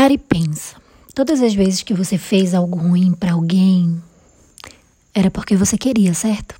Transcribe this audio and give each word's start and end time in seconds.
Para 0.00 0.14
e 0.14 0.18
pensa. 0.18 0.76
Todas 1.14 1.42
as 1.42 1.52
vezes 1.52 1.82
que 1.82 1.92
você 1.92 2.16
fez 2.16 2.54
algo 2.54 2.78
ruim 2.78 3.12
para 3.12 3.32
alguém, 3.32 4.02
era 5.14 5.30
porque 5.30 5.54
você 5.54 5.76
queria, 5.76 6.14
certo? 6.14 6.54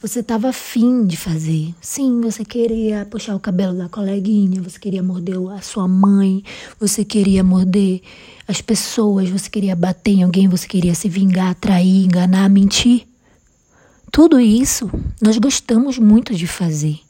Você 0.00 0.20
estava 0.20 0.50
afim 0.50 1.04
de 1.04 1.16
fazer. 1.16 1.74
Sim, 1.80 2.20
você 2.20 2.44
queria 2.44 3.04
puxar 3.04 3.34
o 3.34 3.40
cabelo 3.40 3.76
da 3.76 3.88
coleguinha, 3.88 4.62
você 4.62 4.78
queria 4.78 5.02
morder 5.02 5.38
a 5.50 5.60
sua 5.60 5.88
mãe, 5.88 6.44
você 6.78 7.04
queria 7.04 7.42
morder 7.42 8.00
as 8.46 8.60
pessoas, 8.60 9.28
você 9.28 9.50
queria 9.50 9.74
bater 9.74 10.12
em 10.12 10.22
alguém, 10.22 10.46
você 10.46 10.68
queria 10.68 10.94
se 10.94 11.08
vingar, 11.08 11.56
trair, 11.56 12.04
enganar, 12.04 12.48
mentir. 12.48 13.08
Tudo 14.12 14.38
isso 14.38 14.88
nós 15.20 15.36
gostamos 15.36 15.98
muito 15.98 16.32
de 16.32 16.46
fazer. 16.46 17.00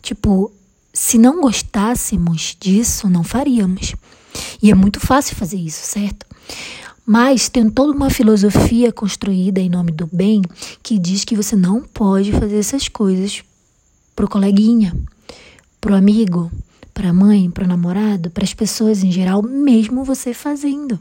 Tipo, 0.00 0.50
se 0.96 1.18
não 1.18 1.42
gostássemos 1.42 2.56
disso, 2.58 3.06
não 3.06 3.22
faríamos. 3.22 3.94
E 4.62 4.70
é 4.70 4.74
muito 4.74 4.98
fácil 4.98 5.36
fazer 5.36 5.58
isso, 5.58 5.84
certo? 5.84 6.24
Mas 7.04 7.50
tem 7.50 7.68
toda 7.68 7.92
uma 7.92 8.08
filosofia 8.08 8.90
construída 8.90 9.60
em 9.60 9.68
nome 9.68 9.92
do 9.92 10.08
bem 10.10 10.40
que 10.82 10.98
diz 10.98 11.22
que 11.22 11.36
você 11.36 11.54
não 11.54 11.82
pode 11.82 12.32
fazer 12.32 12.56
essas 12.56 12.88
coisas 12.88 13.44
pro 14.16 14.26
coleguinha, 14.26 14.96
pro 15.82 15.94
amigo, 15.94 16.50
para 16.94 17.10
a 17.10 17.12
mãe, 17.12 17.50
para 17.50 17.64
o 17.64 17.68
namorado, 17.68 18.30
para 18.30 18.44
as 18.44 18.54
pessoas 18.54 19.04
em 19.04 19.12
geral, 19.12 19.42
mesmo 19.42 20.02
você 20.02 20.32
fazendo. 20.32 20.98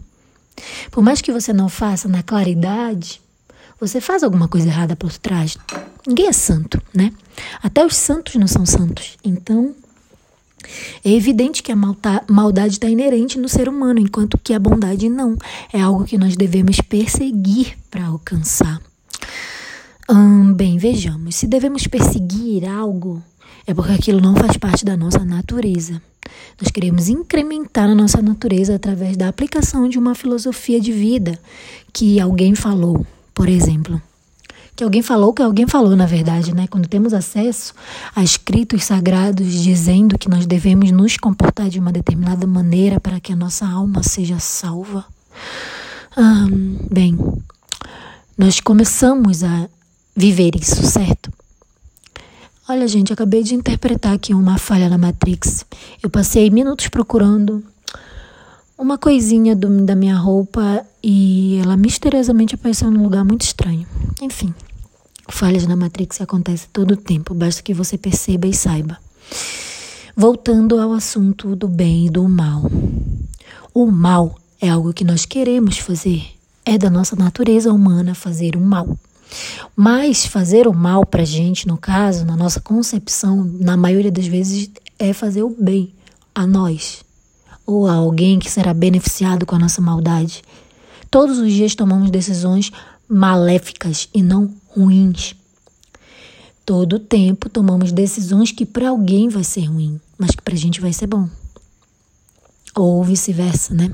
Por 0.91 1.01
mais 1.01 1.21
que 1.21 1.31
você 1.31 1.53
não 1.53 1.69
faça 1.69 2.09
na 2.09 2.21
claridade, 2.21 3.21
você 3.79 4.01
faz 4.01 4.23
alguma 4.23 4.49
coisa 4.49 4.67
errada 4.67 4.93
por 4.93 5.17
trás. 5.17 5.57
Ninguém 6.05 6.27
é 6.27 6.33
santo, 6.33 6.81
né? 6.93 7.13
Até 7.63 7.85
os 7.85 7.95
santos 7.95 8.35
não 8.35 8.47
são 8.47 8.65
santos. 8.65 9.17
Então, 9.23 9.73
é 11.03 11.11
evidente 11.11 11.63
que 11.63 11.71
a 11.71 11.75
maldade 11.75 12.73
está 12.73 12.89
inerente 12.89 13.37
no 13.37 13.47
ser 13.49 13.69
humano, 13.69 13.99
enquanto 13.99 14.37
que 14.37 14.53
a 14.53 14.59
bondade 14.59 15.09
não. 15.09 15.37
É 15.71 15.79
algo 15.79 16.05
que 16.05 16.17
nós 16.17 16.35
devemos 16.35 16.79
perseguir 16.81 17.77
para 17.89 18.05
alcançar. 18.05 18.81
Hum, 20.09 20.53
bem, 20.53 20.77
vejamos. 20.77 21.35
Se 21.35 21.47
devemos 21.47 21.87
perseguir 21.87 22.65
algo, 22.65 23.21
é 23.65 23.73
porque 23.73 23.93
aquilo 23.93 24.21
não 24.21 24.35
faz 24.35 24.57
parte 24.57 24.85
da 24.85 24.95
nossa 24.95 25.25
natureza. 25.25 26.01
Nós 26.61 26.71
queremos 26.71 27.09
incrementar 27.09 27.89
a 27.89 27.95
nossa 27.95 28.21
natureza 28.21 28.75
através 28.75 29.17
da 29.17 29.27
aplicação 29.27 29.87
de 29.89 29.97
uma 29.97 30.15
filosofia 30.15 30.79
de 30.79 30.91
vida 30.91 31.39
que 31.93 32.19
alguém 32.19 32.55
falou, 32.55 33.05
por 33.33 33.49
exemplo 33.49 34.01
que 34.75 34.83
alguém 34.83 35.01
falou, 35.01 35.33
que 35.33 35.41
alguém 35.41 35.65
falou, 35.65 35.95
na 35.95 36.05
verdade, 36.05 36.53
né? 36.53 36.67
Quando 36.67 36.87
temos 36.87 37.13
acesso 37.13 37.73
a 38.13 38.21
escritos 38.21 38.83
sagrados 38.83 39.51
dizendo 39.51 40.17
que 40.17 40.29
nós 40.29 40.45
devemos 40.45 40.91
nos 40.91 41.15
comportar 41.17 41.69
de 41.69 41.79
uma 41.79 41.91
determinada 41.91 42.45
maneira 42.45 42.99
para 42.99 43.19
que 43.19 43.31
a 43.31 43.35
nossa 43.35 43.65
alma 43.65 44.03
seja 44.03 44.37
salva. 44.39 45.05
bem, 46.91 47.17
nós 48.37 48.59
começamos 48.59 49.43
a 49.43 49.69
viver 50.15 50.55
isso, 50.55 50.85
certo? 50.85 51.31
Olha, 52.67 52.87
gente, 52.87 53.13
acabei 53.13 53.43
de 53.43 53.55
interpretar 53.55 54.13
aqui 54.13 54.33
uma 54.33 54.57
falha 54.57 54.89
na 54.89 54.97
Matrix. 54.97 55.65
Eu 56.01 56.09
passei 56.09 56.49
minutos 56.49 56.87
procurando 56.87 57.63
uma 58.77 58.97
coisinha 58.97 59.55
do, 59.55 59.85
da 59.85 59.95
minha 59.95 60.17
roupa 60.17 60.85
e 61.07 61.59
ela 61.61 61.77
misteriosamente 61.77 62.55
apareceu 62.55 62.89
num 62.89 63.03
lugar 63.03 63.23
muito 63.23 63.43
estranho. 63.43 63.85
Enfim, 64.19 64.51
falhas 65.29 65.67
na 65.67 65.75
Matrix 65.75 66.19
acontecem 66.19 66.67
todo 66.73 66.95
o 66.95 66.97
tempo, 66.97 67.35
basta 67.35 67.61
que 67.61 67.75
você 67.75 67.95
perceba 67.95 68.47
e 68.47 68.53
saiba. 68.55 68.97
Voltando 70.17 70.79
ao 70.79 70.93
assunto 70.93 71.55
do 71.55 71.67
bem 71.67 72.07
e 72.07 72.09
do 72.09 72.27
mal. 72.27 72.63
O 73.71 73.85
mal 73.85 74.39
é 74.59 74.67
algo 74.67 74.91
que 74.93 75.03
nós 75.03 75.27
queremos 75.27 75.77
fazer, 75.77 76.25
é 76.65 76.75
da 76.75 76.89
nossa 76.89 77.15
natureza 77.15 77.71
humana 77.71 78.15
fazer 78.15 78.55
o 78.55 78.61
mal. 78.61 78.97
Mas 79.75 80.25
fazer 80.25 80.67
o 80.67 80.73
mal 80.73 81.05
pra 81.05 81.23
gente, 81.23 81.67
no 81.67 81.77
caso, 81.77 82.25
na 82.25 82.35
nossa 82.35 82.59
concepção, 82.59 83.43
na 83.59 83.77
maioria 83.77 84.11
das 84.11 84.25
vezes, 84.25 84.71
é 84.97 85.13
fazer 85.13 85.43
o 85.43 85.49
bem 85.49 85.93
a 86.33 86.47
nós, 86.47 87.05
ou 87.63 87.85
a 87.85 87.93
alguém 87.93 88.39
que 88.39 88.49
será 88.49 88.73
beneficiado 88.73 89.45
com 89.45 89.55
a 89.55 89.59
nossa 89.59 89.79
maldade. 89.79 90.41
Todos 91.15 91.37
os 91.37 91.49
dias 91.49 91.73
tomamos 91.73 92.11
decisões 92.11 92.73
maléficas 93.07 94.09
e 94.13 94.21
não 94.21 94.53
ruins. 94.67 95.33
Todo 96.65 96.99
tempo 96.99 97.47
tomamos 97.47 97.93
decisões 97.93 98.51
que 98.51 98.65
para 98.65 98.89
alguém 98.89 99.29
vai 99.29 99.45
ser 99.45 99.63
ruim, 99.63 99.97
mas 100.17 100.31
que 100.31 100.41
para 100.41 100.55
a 100.55 100.57
gente 100.57 100.81
vai 100.81 100.91
ser 100.91 101.07
bom. 101.07 101.29
Ou 102.75 103.01
vice-versa, 103.01 103.73
né? 103.73 103.93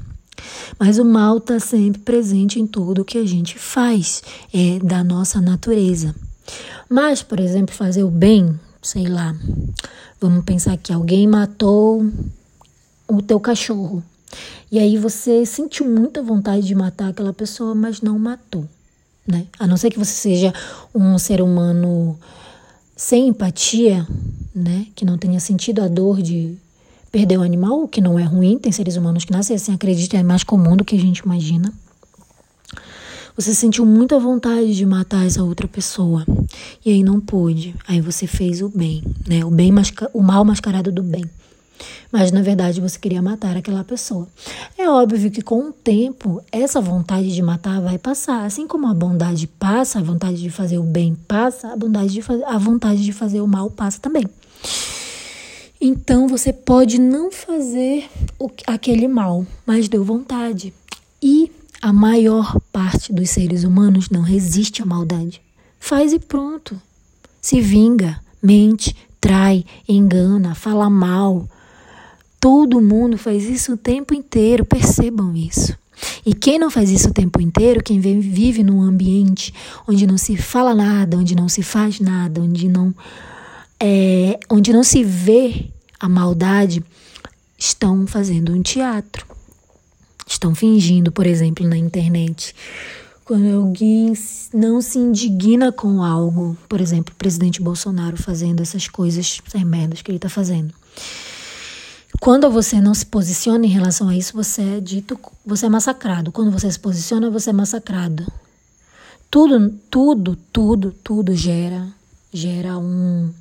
Mas 0.79 0.97
o 0.97 1.05
mal 1.05 1.37
está 1.37 1.59
sempre 1.59 2.01
presente 2.01 2.59
em 2.59 2.65
tudo 2.65 3.05
que 3.05 3.19
a 3.19 3.25
gente 3.27 3.59
faz, 3.59 4.23
é 4.51 4.79
da 4.79 5.03
nossa 5.03 5.39
natureza. 5.39 6.15
Mas, 6.89 7.21
por 7.21 7.39
exemplo, 7.39 7.75
fazer 7.75 8.03
o 8.03 8.09
bem, 8.09 8.59
sei 8.81 9.05
lá, 9.05 9.35
vamos 10.19 10.43
pensar 10.43 10.75
que 10.75 10.91
alguém 10.91 11.27
matou 11.27 12.03
o 13.07 13.21
teu 13.21 13.39
cachorro. 13.39 14.03
E 14.71 14.79
aí 14.79 14.97
você 14.97 15.45
sentiu 15.45 15.85
muita 15.85 16.23
vontade 16.23 16.65
de 16.65 16.73
matar 16.73 17.09
aquela 17.09 17.33
pessoa, 17.33 17.75
mas 17.75 17.99
não 17.99 18.17
matou, 18.17 18.65
né? 19.27 19.45
A 19.59 19.67
não 19.67 19.75
ser 19.75 19.89
que 19.89 19.99
você 19.99 20.13
seja 20.13 20.53
um 20.95 21.17
ser 21.17 21.41
humano 21.41 22.17
sem 22.95 23.27
empatia, 23.27 24.07
né? 24.55 24.87
Que 24.95 25.03
não 25.03 25.17
tenha 25.17 25.41
sentido 25.41 25.81
a 25.81 25.89
dor 25.89 26.21
de 26.21 26.57
perder 27.11 27.37
o 27.37 27.41
animal, 27.41 27.83
o 27.83 27.87
que 27.87 27.99
não 27.99 28.17
é 28.17 28.23
ruim, 28.23 28.57
tem 28.57 28.71
seres 28.71 28.95
humanos 28.95 29.25
que 29.25 29.33
nascem 29.33 29.57
assim, 29.57 29.73
acredita, 29.73 30.15
é 30.15 30.23
mais 30.23 30.41
comum 30.41 30.77
do 30.77 30.85
que 30.85 30.95
a 30.95 30.99
gente 30.99 31.17
imagina. 31.17 31.73
Você 33.35 33.53
sentiu 33.53 33.85
muita 33.85 34.17
vontade 34.19 34.73
de 34.73 34.85
matar 34.85 35.25
essa 35.25 35.43
outra 35.43 35.67
pessoa 35.67 36.25
e 36.85 36.91
aí 36.91 37.03
não 37.03 37.19
pôde. 37.19 37.75
Aí 37.85 37.99
você 37.99 38.25
fez 38.25 38.61
o 38.61 38.69
bem, 38.69 39.03
né? 39.27 39.43
O 39.43 39.51
bem 39.51 39.73
o 40.13 40.21
mal 40.21 40.45
mascarado 40.45 40.93
do 40.93 41.03
bem 41.03 41.25
mas 42.11 42.31
na 42.31 42.41
verdade 42.41 42.81
você 42.81 42.97
queria 42.99 43.21
matar 43.21 43.55
aquela 43.55 43.83
pessoa. 43.83 44.27
É 44.77 44.89
óbvio 44.89 45.31
que 45.31 45.41
com 45.41 45.69
o 45.69 45.71
tempo 45.71 46.41
essa 46.51 46.81
vontade 46.81 47.33
de 47.33 47.41
matar 47.41 47.81
vai 47.81 47.97
passar, 47.97 48.45
assim 48.45 48.67
como 48.67 48.87
a 48.87 48.93
bondade 48.93 49.47
passa, 49.47 49.99
a 49.99 50.03
vontade 50.03 50.41
de 50.41 50.49
fazer 50.49 50.77
o 50.77 50.83
bem 50.83 51.15
passa, 51.27 51.73
a 51.73 51.75
vontade 51.75 52.09
de, 52.09 52.21
a 52.45 52.57
vontade 52.57 53.03
de 53.03 53.11
fazer 53.11 53.41
o 53.41 53.47
mal 53.47 53.69
passa 53.69 53.99
também. 53.99 54.25
Então 55.79 56.27
você 56.27 56.53
pode 56.53 56.99
não 56.99 57.31
fazer 57.31 58.07
o, 58.37 58.49
aquele 58.67 59.07
mal, 59.07 59.45
mas 59.65 59.89
deu 59.89 60.03
vontade. 60.03 60.71
E 61.21 61.51
a 61.81 61.91
maior 61.91 62.59
parte 62.71 63.11
dos 63.11 63.31
seres 63.31 63.63
humanos 63.63 64.09
não 64.09 64.21
resiste 64.21 64.83
à 64.83 64.85
maldade. 64.85 65.41
Faz 65.79 66.13
e 66.13 66.19
pronto. 66.19 66.79
Se 67.41 67.59
vinga, 67.59 68.19
mente, 68.41 68.95
trai, 69.19 69.65
engana, 69.89 70.53
fala 70.53 70.87
mal, 70.87 71.49
Todo 72.41 72.81
mundo 72.81 73.19
faz 73.19 73.43
isso 73.43 73.73
o 73.73 73.77
tempo 73.77 74.15
inteiro, 74.15 74.65
percebam 74.65 75.35
isso. 75.35 75.77
E 76.25 76.33
quem 76.33 76.57
não 76.57 76.71
faz 76.71 76.89
isso 76.89 77.09
o 77.09 77.13
tempo 77.13 77.39
inteiro, 77.39 77.83
quem 77.83 77.99
vive 77.99 78.63
num 78.63 78.81
ambiente 78.81 79.53
onde 79.87 80.07
não 80.07 80.17
se 80.17 80.35
fala 80.35 80.73
nada, 80.73 81.17
onde 81.17 81.35
não 81.35 81.47
se 81.47 81.61
faz 81.61 81.99
nada, 81.99 82.41
onde 82.41 82.67
não, 82.67 82.95
é, 83.79 84.39
onde 84.49 84.73
não 84.73 84.83
se 84.83 85.03
vê 85.03 85.67
a 85.99 86.09
maldade, 86.09 86.83
estão 87.57 88.07
fazendo 88.07 88.51
um 88.53 88.61
teatro. 88.63 89.23
Estão 90.27 90.55
fingindo, 90.55 91.11
por 91.11 91.27
exemplo, 91.27 91.67
na 91.67 91.77
internet. 91.77 92.55
Quando 93.23 93.55
alguém 93.55 94.13
não 94.51 94.81
se 94.81 94.97
indigna 94.97 95.71
com 95.71 96.01
algo, 96.01 96.57
por 96.67 96.81
exemplo, 96.81 97.13
o 97.13 97.17
presidente 97.17 97.61
Bolsonaro 97.61 98.17
fazendo 98.17 98.61
essas 98.61 98.87
coisas, 98.87 99.39
essas 99.45 99.61
merdas 99.61 100.01
que 100.01 100.09
ele 100.09 100.17
está 100.17 100.29
fazendo. 100.29 100.73
Quando 102.21 102.51
você 102.51 102.79
não 102.79 102.93
se 102.93 103.03
posiciona 103.03 103.65
em 103.65 103.69
relação 103.69 104.07
a 104.07 104.15
isso, 104.15 104.33
você 104.33 104.61
é 104.61 104.79
dito, 104.79 105.19
você 105.43 105.65
é 105.65 105.69
massacrado. 105.69 106.31
Quando 106.31 106.51
você 106.51 106.71
se 106.71 106.77
posiciona, 106.77 107.31
você 107.31 107.49
é 107.49 107.53
massacrado. 107.53 108.31
Tudo, 109.31 109.73
tudo, 109.89 110.37
tudo, 110.53 110.95
tudo 111.03 111.33
gera, 111.35 111.87
gera 112.31 112.77
um, 112.77 113.33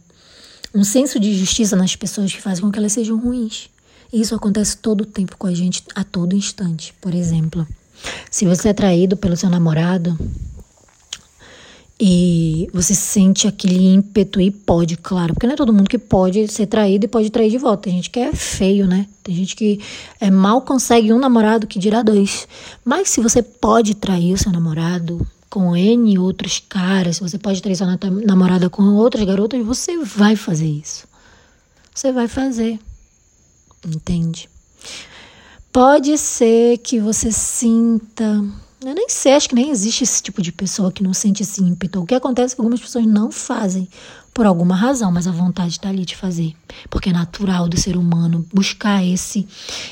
um 0.75 0.83
senso 0.83 1.21
de 1.21 1.39
justiça 1.39 1.77
nas 1.77 1.95
pessoas 1.95 2.33
que 2.33 2.41
fazem 2.41 2.63
com 2.63 2.73
que 2.73 2.79
elas 2.79 2.95
sejam 2.95 3.19
ruins. 3.19 3.69
E 4.11 4.19
isso 4.19 4.35
acontece 4.35 4.79
todo 4.79 5.03
o 5.03 5.07
tempo 5.07 5.37
com 5.37 5.47
a 5.47 5.53
gente, 5.53 5.85
a 5.95 6.03
todo 6.03 6.35
instante. 6.35 6.95
Por 7.03 7.15
exemplo, 7.15 7.69
se 8.31 8.47
você 8.47 8.71
é 8.71 8.73
traído 8.73 9.15
pelo 9.15 9.37
seu 9.37 9.51
namorado, 9.51 10.19
e 12.03 12.67
você 12.73 12.95
sente 12.95 13.47
aquele 13.47 13.93
ímpeto 13.93 14.41
e 14.41 14.51
pode, 14.51 14.97
claro, 14.97 15.35
porque 15.35 15.47
não 15.47 15.53
é 15.53 15.57
todo 15.57 15.71
mundo 15.71 15.91
que 15.91 15.99
pode 15.99 16.49
ser 16.49 16.67
traído 16.67 17.05
e 17.05 17.09
pode 17.09 17.29
trair 17.29 17.51
de 17.51 17.59
volta. 17.59 17.83
Tem 17.83 17.93
gente 17.93 18.09
que 18.09 18.19
é 18.19 18.33
feio, 18.33 18.87
né? 18.87 19.07
Tem 19.23 19.35
gente 19.35 19.55
que 19.55 19.79
é, 20.19 20.31
mal 20.31 20.63
consegue 20.63 21.13
um 21.13 21.19
namorado 21.19 21.67
que 21.67 21.79
dirá 21.79 22.03
dois. 22.03 22.49
Mas 22.83 23.11
se 23.11 23.21
você 23.21 23.43
pode 23.43 23.95
trair 23.95 24.33
o 24.33 24.39
seu 24.39 24.51
namorado 24.51 25.27
com 25.51 25.77
N 25.77 26.19
outros 26.19 26.59
caras, 26.67 27.17
se 27.17 27.23
você 27.23 27.37
pode 27.37 27.61
trair 27.61 27.77
sua 27.77 27.99
namorada 28.25 28.71
com 28.71 28.83
outras 28.95 29.25
garotas, 29.25 29.63
você 29.63 29.99
vai 29.99 30.37
fazer 30.37 30.69
isso. 30.69 31.07
Você 31.95 32.11
vai 32.13 32.29
fazer. 32.29 32.79
Entende? 33.87 34.49
Pode 35.71 36.17
ser 36.17 36.79
que 36.79 36.99
você 36.99 37.31
sinta. 37.31 38.43
Eu 38.83 38.95
nem 38.95 39.11
sei, 39.11 39.35
acho 39.35 39.47
que 39.47 39.55
nem 39.55 39.71
existe 39.71 40.05
esse 40.05 40.23
tipo 40.23 40.41
de 40.41 40.51
pessoa 40.51 40.91
que 40.91 41.03
não 41.03 41.13
sente 41.13 41.43
esse 41.43 41.63
ímpeto. 41.63 42.01
O 42.01 42.07
que 42.07 42.15
acontece 42.15 42.55
é 42.55 42.57
que 42.57 42.63
algumas 42.63 42.81
pessoas 42.81 43.05
não 43.05 43.31
fazem 43.31 43.87
por 44.33 44.47
alguma 44.47 44.75
razão, 44.75 45.13
mas 45.13 45.27
a 45.27 45.31
vontade 45.31 45.73
está 45.73 45.91
ali 45.91 46.07
de 46.07 46.17
fazer. 46.17 46.55
Porque 46.89 47.11
é 47.11 47.13
natural 47.13 47.69
do 47.69 47.79
ser 47.79 47.95
humano 47.95 48.47
buscar 48.55 49.05
esse 49.05 49.47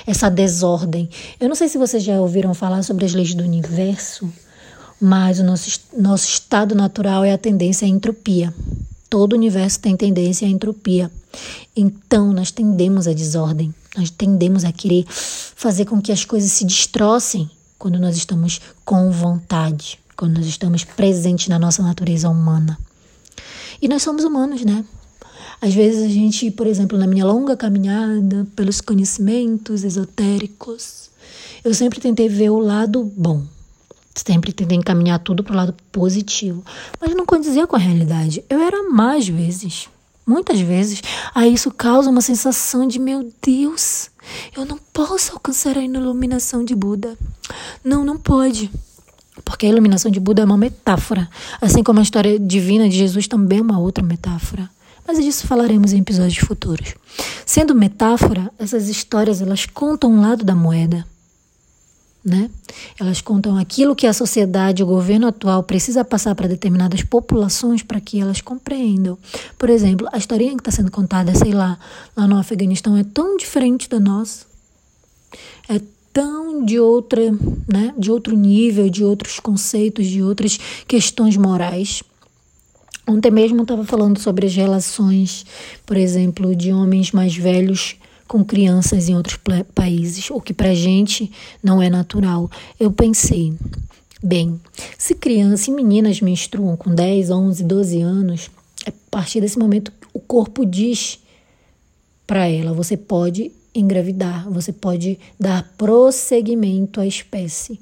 essa 0.07 0.31
desordem. 0.31 1.07
Eu 1.39 1.51
não 1.51 1.55
sei 1.55 1.69
se 1.69 1.77
vocês 1.77 2.03
já 2.03 2.19
ouviram 2.19 2.55
falar 2.55 2.83
sobre 2.83 3.05
as 3.05 3.13
leis 3.13 3.35
do 3.35 3.45
universo, 3.45 4.33
mas 4.99 5.39
o 5.39 5.45
nosso, 5.45 5.81
nosso 5.95 6.27
estado 6.27 6.75
natural 6.75 7.23
é 7.25 7.35
a 7.35 7.39
tendência 7.39 7.85
à 7.85 7.89
entropia. 7.89 8.55
Todo 9.11 9.35
universo 9.35 9.81
tem 9.81 9.99
tendência 9.99 10.49
à 10.49 10.51
entropia. 10.51 11.11
Então, 11.77 12.33
nós 12.33 12.51
tendemos 12.51 13.07
à 13.07 13.13
desordem. 13.13 13.75
Nós 13.95 14.09
tendemos 14.09 14.65
a 14.65 14.73
querer 14.73 15.05
fazer 15.09 15.85
com 15.85 16.01
que 16.01 16.11
as 16.11 16.25
coisas 16.25 16.51
se 16.53 16.65
destrocem 16.65 17.51
quando 17.79 17.99
nós 17.99 18.17
estamos 18.17 18.61
com 18.85 19.11
vontade, 19.11 19.99
quando 20.17 20.37
nós 20.37 20.47
estamos 20.47 20.85
presentes 20.85 21.49
na 21.49 21.59
nossa 21.59 21.83
natureza 21.83 22.29
humana. 22.29 22.79
E 23.81 23.87
nós 23.87 24.03
somos 24.03 24.25
humanos, 24.25 24.65
né? 24.65 24.85
Às 25.61 25.75
vezes 25.75 26.05
a 26.05 26.09
gente, 26.09 26.51
por 26.51 26.67
exemplo, 26.67 26.99
na 26.99 27.07
minha 27.07 27.25
longa 27.25 27.57
caminhada 27.57 28.47
pelos 28.55 28.81
conhecimentos 28.81 29.85
esotéricos, 29.85 31.11
eu 31.65 31.75
sempre 31.75 32.01
tentei 32.01 32.29
ver 32.29 32.51
o 32.51 32.59
lado 32.59 33.05
bom. 33.17 33.45
Sempre 34.15 34.53
tentei 34.53 34.77
encaminhar 34.77 35.21
tudo 35.21 35.45
para 35.45 35.53
o 35.53 35.57
lado 35.57 35.75
positivo. 35.93 36.65
Mas 37.01 37.15
não 37.15 37.25
condizia 37.25 37.67
com 37.67 37.77
a 37.77 37.79
realidade. 37.79 38.45
Eu 38.49 38.61
era 38.61 38.91
mais 38.91 39.29
vezes 39.29 39.89
muitas 40.29 40.61
vezes, 40.61 41.03
aí 41.35 41.55
isso 41.55 41.71
causa 41.71 42.11
uma 42.11 42.21
sensação 42.21 42.87
de 42.87 42.99
meu 42.99 43.33
Deus, 43.43 44.11
eu 44.57 44.65
não 44.65 44.79
posso 44.93 45.33
alcançar 45.33 45.77
a 45.79 45.83
iluminação 45.83 46.65
de 46.65 46.75
Buda. 46.75 47.17
Não, 47.83 48.05
não 48.05 48.19
pode. 48.19 48.71
Porque 49.45 49.67
a 49.67 49.69
iluminação 49.69 50.11
de 50.11 50.21
Buda 50.21 50.43
é 50.43 50.45
uma 50.45 50.59
metáfora, 50.59 51.29
assim 51.61 51.83
como 51.83 52.01
a 52.01 52.03
história 52.03 52.39
divina 52.39 52.89
de 52.89 52.99
Jesus 52.99 53.27
também 53.27 53.61
é 53.61 53.63
uma 53.63 53.79
outra 53.79 54.05
metáfora. 54.05 54.69
Mas 55.07 55.19
disso 55.19 55.47
falaremos 55.47 55.95
em 55.95 56.01
episódios 56.01 56.45
futuros. 56.47 56.95
Sendo 57.47 57.75
metáfora, 57.75 58.51
essas 58.59 58.89
histórias 58.89 59.41
elas 59.41 59.65
contam 59.65 60.13
um 60.13 60.21
lado 60.21 60.45
da 60.45 60.55
moeda 60.55 61.07
né? 62.29 62.51
Elas 62.99 63.21
contam 63.21 63.57
aquilo 63.57 63.97
que 63.97 64.07
a 64.07 64.13
sociedade, 64.13 64.83
o 64.83 64.87
governo 64.87 65.27
atual 65.27 65.63
precisa 65.63 66.05
passar 66.05 66.35
para 66.35 66.49
determinadas 66.49 67.03
populações 67.03 67.83
para 67.83 68.01
que 68.01 68.21
elas 68.21 68.41
compreendam. 68.41 69.19
Por 69.59 69.71
exemplo, 69.71 70.09
a 70.13 70.19
historinha 70.19 70.55
que 70.55 70.61
está 70.61 70.71
sendo 70.71 70.91
contada, 70.91 71.35
sei 71.35 71.53
lá, 71.53 71.79
lá 72.17 72.27
no 72.27 72.37
Afeganistão 72.37 72.97
é 72.97 73.05
tão 73.05 73.37
diferente 73.37 73.89
da 73.89 73.99
nossa. 73.99 74.47
É 75.69 75.81
tão 76.13 76.65
de 76.65 76.79
outra, 76.79 77.23
né, 77.67 77.95
de 77.97 78.11
outro 78.11 78.37
nível, 78.37 78.89
de 78.89 79.05
outros 79.05 79.39
conceitos, 79.39 80.07
de 80.07 80.23
outras 80.23 80.59
questões 80.87 81.37
morais. 81.37 82.03
Ontem 83.07 83.31
mesmo 83.31 83.63
estava 83.63 83.85
falando 83.85 84.19
sobre 84.19 84.47
as 84.47 84.55
relações, 84.55 85.47
por 85.87 85.97
exemplo, 85.97 86.55
de 86.55 86.73
homens 86.73 87.11
mais 87.13 87.35
velhos 87.35 87.97
com 88.29 88.45
crianças 88.45 89.09
em 89.09 89.17
outros 89.17 89.41
países, 89.75 90.31
o 90.31 90.41
que 90.41 90.53
para 90.53 90.75
gente 90.75 91.33
não 91.63 91.81
é 91.83 91.89
natural. 91.89 92.51
Eu 92.79 92.93
pensei, 92.93 93.55
bem, 94.23 94.61
se 94.99 95.15
crianças 95.15 95.67
e 95.67 95.71
meninas 95.73 96.21
menstruam 96.21 96.77
com 96.77 96.95
10, 96.95 97.31
11, 97.31 97.65
12 97.65 98.01
anos, 98.03 98.51
é 98.87 98.91
a 98.91 98.93
partir 99.11 99.41
desse 99.41 99.59
momento 99.59 99.91
o 100.13 100.21
corpo 100.21 100.67
diz 100.67 101.19
para 102.27 102.47
ela: 102.47 102.73
você 102.73 102.97
pode 102.97 103.51
engravidar, 103.75 104.49
você 104.51 104.73
pode 104.73 105.19
dar 105.41 105.73
prosseguimento 105.79 107.01
à 107.01 107.07
espécie. 107.07 107.81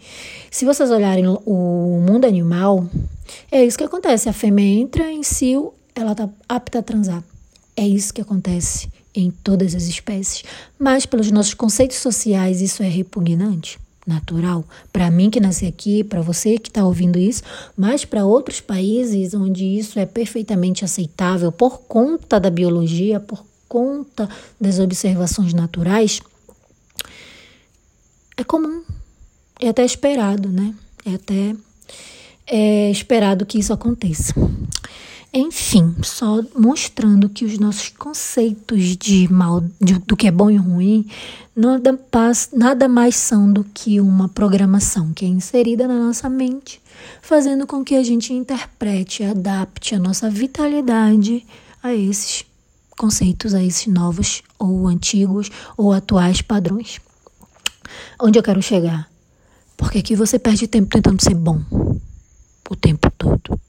Se 0.50 0.64
vocês 0.64 0.90
olharem 0.90 1.26
o 1.26 2.02
mundo 2.06 2.24
animal, 2.24 2.86
é 3.50 3.64
isso 3.64 3.78
que 3.78 3.84
acontece. 3.84 4.28
A 4.28 4.32
fêmea 4.32 4.80
entra 4.80 5.10
em 5.10 5.22
si, 5.22 5.54
ela 5.94 6.12
está 6.12 6.28
apta 6.48 6.78
a 6.78 6.82
transar. 6.82 7.24
É 7.76 7.86
isso 7.86 8.14
que 8.14 8.20
acontece 8.20 8.88
em 9.20 9.30
todas 9.30 9.74
as 9.74 9.84
espécies, 9.84 10.44
mas 10.78 11.06
pelos 11.06 11.30
nossos 11.30 11.54
conceitos 11.54 11.96
sociais 11.98 12.60
isso 12.60 12.82
é 12.82 12.88
repugnante, 12.88 13.78
natural. 14.06 14.64
Para 14.92 15.10
mim 15.10 15.30
que 15.30 15.40
nasci 15.40 15.66
aqui, 15.66 16.04
para 16.04 16.20
você 16.20 16.58
que 16.58 16.68
está 16.68 16.84
ouvindo 16.84 17.18
isso, 17.18 17.42
mas 17.76 18.04
para 18.04 18.24
outros 18.24 18.60
países 18.60 19.34
onde 19.34 19.64
isso 19.64 19.98
é 19.98 20.06
perfeitamente 20.06 20.84
aceitável 20.84 21.50
por 21.50 21.80
conta 21.80 22.38
da 22.38 22.50
biologia, 22.50 23.18
por 23.18 23.44
conta 23.68 24.28
das 24.60 24.78
observações 24.78 25.52
naturais, 25.52 26.20
é 28.36 28.44
comum, 28.44 28.82
é 29.58 29.68
até 29.68 29.84
esperado, 29.84 30.48
né? 30.48 30.74
É 31.04 31.14
até 31.14 31.56
é 32.46 32.90
esperado 32.90 33.44
que 33.44 33.58
isso 33.58 33.72
aconteça. 33.72 34.32
Enfim, 35.38 35.94
só 36.02 36.42
mostrando 36.58 37.28
que 37.28 37.44
os 37.44 37.58
nossos 37.58 37.90
conceitos 37.90 38.96
de 38.96 39.30
mal, 39.30 39.62
de, 39.78 39.98
do 39.98 40.16
que 40.16 40.26
é 40.26 40.30
bom 40.30 40.50
e 40.50 40.56
ruim, 40.56 41.06
nada, 41.54 42.00
nada 42.54 42.88
mais 42.88 43.16
são 43.16 43.52
do 43.52 43.62
que 43.62 44.00
uma 44.00 44.30
programação 44.30 45.12
que 45.12 45.26
é 45.26 45.28
inserida 45.28 45.86
na 45.86 45.98
nossa 45.98 46.30
mente, 46.30 46.80
fazendo 47.20 47.66
com 47.66 47.84
que 47.84 47.96
a 47.96 48.02
gente 48.02 48.32
interprete, 48.32 49.24
adapte 49.24 49.94
a 49.94 49.98
nossa 49.98 50.30
vitalidade 50.30 51.46
a 51.82 51.92
esses 51.92 52.46
conceitos, 52.96 53.52
a 53.52 53.62
esses 53.62 53.88
novos 53.88 54.42
ou 54.58 54.88
antigos 54.88 55.50
ou 55.76 55.92
atuais 55.92 56.40
padrões. 56.40 56.98
Onde 58.18 58.38
eu 58.38 58.42
quero 58.42 58.62
chegar? 58.62 59.06
Porque 59.76 59.98
aqui 59.98 60.16
você 60.16 60.38
perde 60.38 60.66
tempo 60.66 60.88
tentando 60.88 61.22
ser 61.22 61.34
bom 61.34 61.60
o 62.70 62.74
tempo 62.74 63.10
todo 63.18 63.65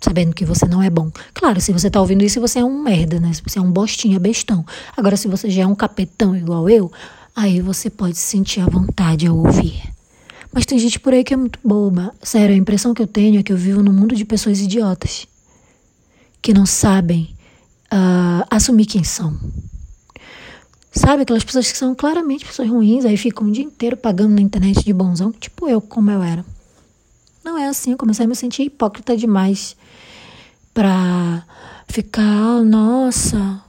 sabendo 0.00 0.34
que 0.34 0.44
você 0.44 0.66
não 0.66 0.82
é 0.82 0.90
bom. 0.90 1.10
Claro, 1.34 1.60
se 1.60 1.72
você 1.72 1.90
tá 1.90 2.00
ouvindo 2.00 2.24
isso, 2.24 2.40
você 2.40 2.58
é 2.58 2.64
um 2.64 2.82
merda, 2.82 3.18
né? 3.18 3.32
Se 3.32 3.42
você 3.42 3.58
é 3.58 3.62
um 3.62 3.70
bostinha, 3.70 4.18
bestão. 4.18 4.64
Agora, 4.96 5.16
se 5.16 5.28
você 5.28 5.50
já 5.50 5.62
é 5.62 5.66
um 5.66 5.74
capetão 5.74 6.36
igual 6.36 6.68
eu, 6.68 6.90
aí 7.34 7.60
você 7.60 7.90
pode 7.90 8.16
sentir 8.16 8.60
a 8.60 8.66
vontade 8.66 9.26
ao 9.26 9.36
ouvir. 9.36 9.82
Mas 10.52 10.64
tem 10.64 10.78
gente 10.78 10.98
por 10.98 11.12
aí 11.12 11.24
que 11.24 11.34
é 11.34 11.36
muito 11.36 11.58
boba. 11.62 12.14
Sério, 12.22 12.54
a 12.54 12.58
impressão 12.58 12.94
que 12.94 13.02
eu 13.02 13.06
tenho 13.06 13.40
é 13.40 13.42
que 13.42 13.52
eu 13.52 13.56
vivo 13.56 13.82
num 13.82 13.92
mundo 13.92 14.14
de 14.14 14.24
pessoas 14.24 14.60
idiotas. 14.60 15.26
Que 16.40 16.54
não 16.54 16.64
sabem 16.64 17.36
uh, 17.92 18.46
assumir 18.50 18.86
quem 18.86 19.04
são. 19.04 19.36
Sabe, 20.92 21.22
aquelas 21.22 21.44
pessoas 21.44 21.70
que 21.70 21.76
são 21.76 21.94
claramente 21.94 22.46
pessoas 22.46 22.70
ruins, 22.70 23.04
aí 23.04 23.18
ficam 23.18 23.46
o 23.46 23.52
dia 23.52 23.64
inteiro 23.64 23.98
pagando 23.98 24.34
na 24.34 24.40
internet 24.40 24.82
de 24.82 24.92
bonzão, 24.94 25.30
tipo 25.30 25.68
eu, 25.68 25.78
como 25.78 26.10
eu 26.10 26.22
era. 26.22 26.42
Não 27.44 27.58
é 27.58 27.68
assim, 27.68 27.90
eu 27.90 27.98
comecei 27.98 28.24
a 28.24 28.28
me 28.28 28.34
sentir 28.34 28.62
hipócrita 28.62 29.14
demais 29.14 29.76
pra 30.76 31.42
ficar, 31.88 32.62
nossa. 32.62 33.62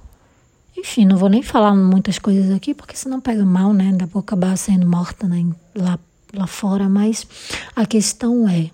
Enfim, 0.78 1.06
não 1.06 1.16
vou 1.16 1.30
nem 1.30 1.42
falar 1.42 1.74
muitas 1.74 2.20
coisas 2.20 2.54
aqui, 2.54 2.74
porque 2.74 2.98
senão 2.98 3.22
pega 3.22 3.46
mal, 3.46 3.72
né? 3.72 3.86
Ainda 3.86 4.06
vou 4.06 4.20
acabar 4.20 4.58
sendo 4.58 4.86
morta 4.86 5.26
né? 5.26 5.46
lá, 5.74 5.98
lá 6.34 6.46
fora. 6.46 6.90
Mas 6.90 7.26
a 7.74 7.86
questão 7.86 8.48
é: 8.50 8.70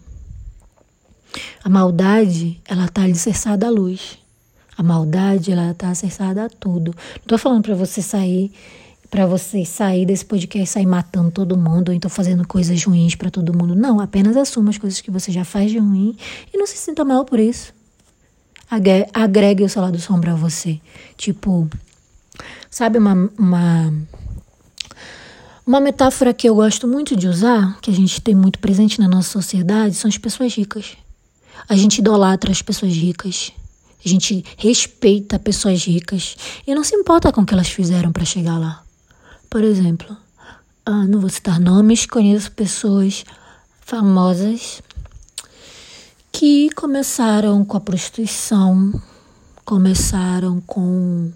a 1.63 1.69
maldade, 1.69 2.59
ela 2.65 2.87
tá 2.87 3.03
alicerçada 3.03 3.67
à 3.67 3.69
luz. 3.69 4.17
A 4.75 4.81
maldade, 4.81 5.51
ela 5.51 5.71
tá 5.75 5.89
alicerçada 5.89 6.45
a 6.45 6.49
tudo. 6.49 6.95
Não 7.17 7.27
tô 7.27 7.37
falando 7.37 7.61
para 7.61 7.75
você 7.75 8.01
sair 8.01 8.51
para 9.11 9.27
você 9.27 9.63
sair 9.63 10.07
desse 10.07 10.25
podcast 10.25 10.71
sair 10.71 10.87
matando 10.87 11.29
todo 11.29 11.55
mundo, 11.55 11.89
ou 11.89 11.93
então 11.93 12.09
fazendo 12.09 12.47
coisas 12.47 12.83
ruins 12.83 13.13
para 13.13 13.29
todo 13.29 13.55
mundo. 13.55 13.75
Não, 13.75 13.99
apenas 13.99 14.35
assuma 14.35 14.71
as 14.71 14.79
coisas 14.79 14.99
que 15.01 15.11
você 15.11 15.31
já 15.31 15.45
faz 15.45 15.69
de 15.69 15.77
ruim 15.77 16.17
e 16.51 16.57
não 16.57 16.65
se 16.65 16.77
sinta 16.77 17.05
mal 17.05 17.23
por 17.23 17.39
isso 17.39 17.71
agregue 19.13 19.63
o 19.63 19.69
seu 19.69 19.81
lado 19.81 19.99
sombra 19.99 20.33
a 20.33 20.35
você. 20.35 20.79
Tipo, 21.17 21.69
sabe 22.69 22.97
uma, 22.97 23.29
uma, 23.37 23.93
uma 25.65 25.79
metáfora 25.79 26.33
que 26.33 26.47
eu 26.47 26.55
gosto 26.55 26.87
muito 26.87 27.15
de 27.15 27.27
usar, 27.27 27.79
que 27.81 27.91
a 27.91 27.93
gente 27.93 28.21
tem 28.21 28.35
muito 28.35 28.59
presente 28.59 28.99
na 28.99 29.07
nossa 29.07 29.29
sociedade, 29.29 29.95
são 29.95 30.09
as 30.09 30.17
pessoas 30.17 30.53
ricas. 30.55 30.97
A 31.67 31.75
gente 31.75 31.99
idolatra 31.99 32.51
as 32.51 32.61
pessoas 32.61 32.93
ricas. 32.93 33.51
A 34.05 34.09
gente 34.09 34.43
respeita 34.57 35.39
pessoas 35.39 35.85
ricas 35.85 36.35
e 36.67 36.75
não 36.75 36.83
se 36.83 36.95
importa 36.95 37.31
com 37.31 37.41
o 37.41 37.45
que 37.45 37.53
elas 37.53 37.69
fizeram 37.69 38.11
para 38.11 38.25
chegar 38.25 38.57
lá. 38.57 38.83
Por 39.49 39.63
exemplo, 39.63 40.17
ah, 40.85 41.07
não 41.07 41.21
vou 41.21 41.29
citar 41.29 41.59
nomes, 41.59 42.05
conheço 42.05 42.51
pessoas 42.51 43.23
famosas 43.79 44.81
que 46.33 46.71
começaram 46.71 47.63
com 47.63 47.77
a 47.77 47.79
prostituição, 47.79 48.91
começaram 49.63 50.59
com 50.61 51.31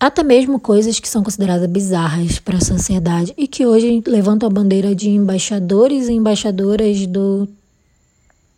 até 0.00 0.24
mesmo 0.24 0.58
coisas 0.58 0.98
que 0.98 1.08
são 1.08 1.22
consideradas 1.22 1.70
bizarras 1.70 2.40
para 2.40 2.58
a 2.58 2.60
sociedade 2.60 3.32
e 3.38 3.46
que 3.46 3.64
hoje 3.64 4.02
levantam 4.04 4.48
a 4.48 4.52
bandeira 4.52 4.96
de 4.96 5.08
embaixadores 5.10 6.08
e 6.08 6.12
embaixadoras 6.12 7.06
do 7.06 7.48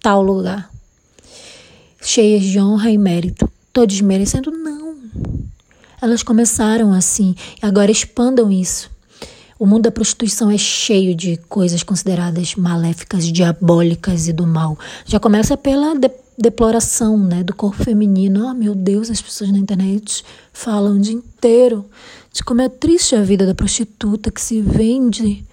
tal 0.00 0.22
lugar, 0.22 0.70
cheias 2.02 2.42
de 2.42 2.58
honra 2.58 2.90
e 2.90 2.96
mérito, 2.96 3.48
todos 3.74 4.00
merecendo 4.00 4.50
não. 4.50 4.96
Elas 6.00 6.22
começaram 6.22 6.94
assim, 6.94 7.36
e 7.62 7.66
agora 7.66 7.90
expandam 7.90 8.50
isso. 8.50 8.93
O 9.58 9.66
mundo 9.66 9.82
da 9.82 9.90
prostituição 9.90 10.50
é 10.50 10.58
cheio 10.58 11.14
de 11.14 11.36
coisas 11.48 11.82
consideradas 11.82 12.54
maléficas, 12.56 13.30
diabólicas 13.30 14.26
e 14.26 14.32
do 14.32 14.46
mal. 14.46 14.78
Já 15.04 15.20
começa 15.20 15.56
pela 15.56 15.94
de 15.94 16.10
deploração 16.36 17.16
né, 17.16 17.44
do 17.44 17.54
corpo 17.54 17.84
feminino. 17.84 18.48
Oh, 18.48 18.54
meu 18.54 18.74
Deus, 18.74 19.10
as 19.10 19.22
pessoas 19.22 19.52
na 19.52 19.58
internet 19.58 20.24
falam 20.52 20.96
o 20.96 21.00
dia 21.00 21.14
inteiro 21.14 21.84
de 22.32 22.42
como 22.42 22.60
é 22.60 22.68
triste 22.68 23.14
a 23.14 23.22
vida 23.22 23.46
da 23.46 23.54
prostituta 23.54 24.30
que 24.30 24.40
se 24.40 24.60
vende. 24.60 25.44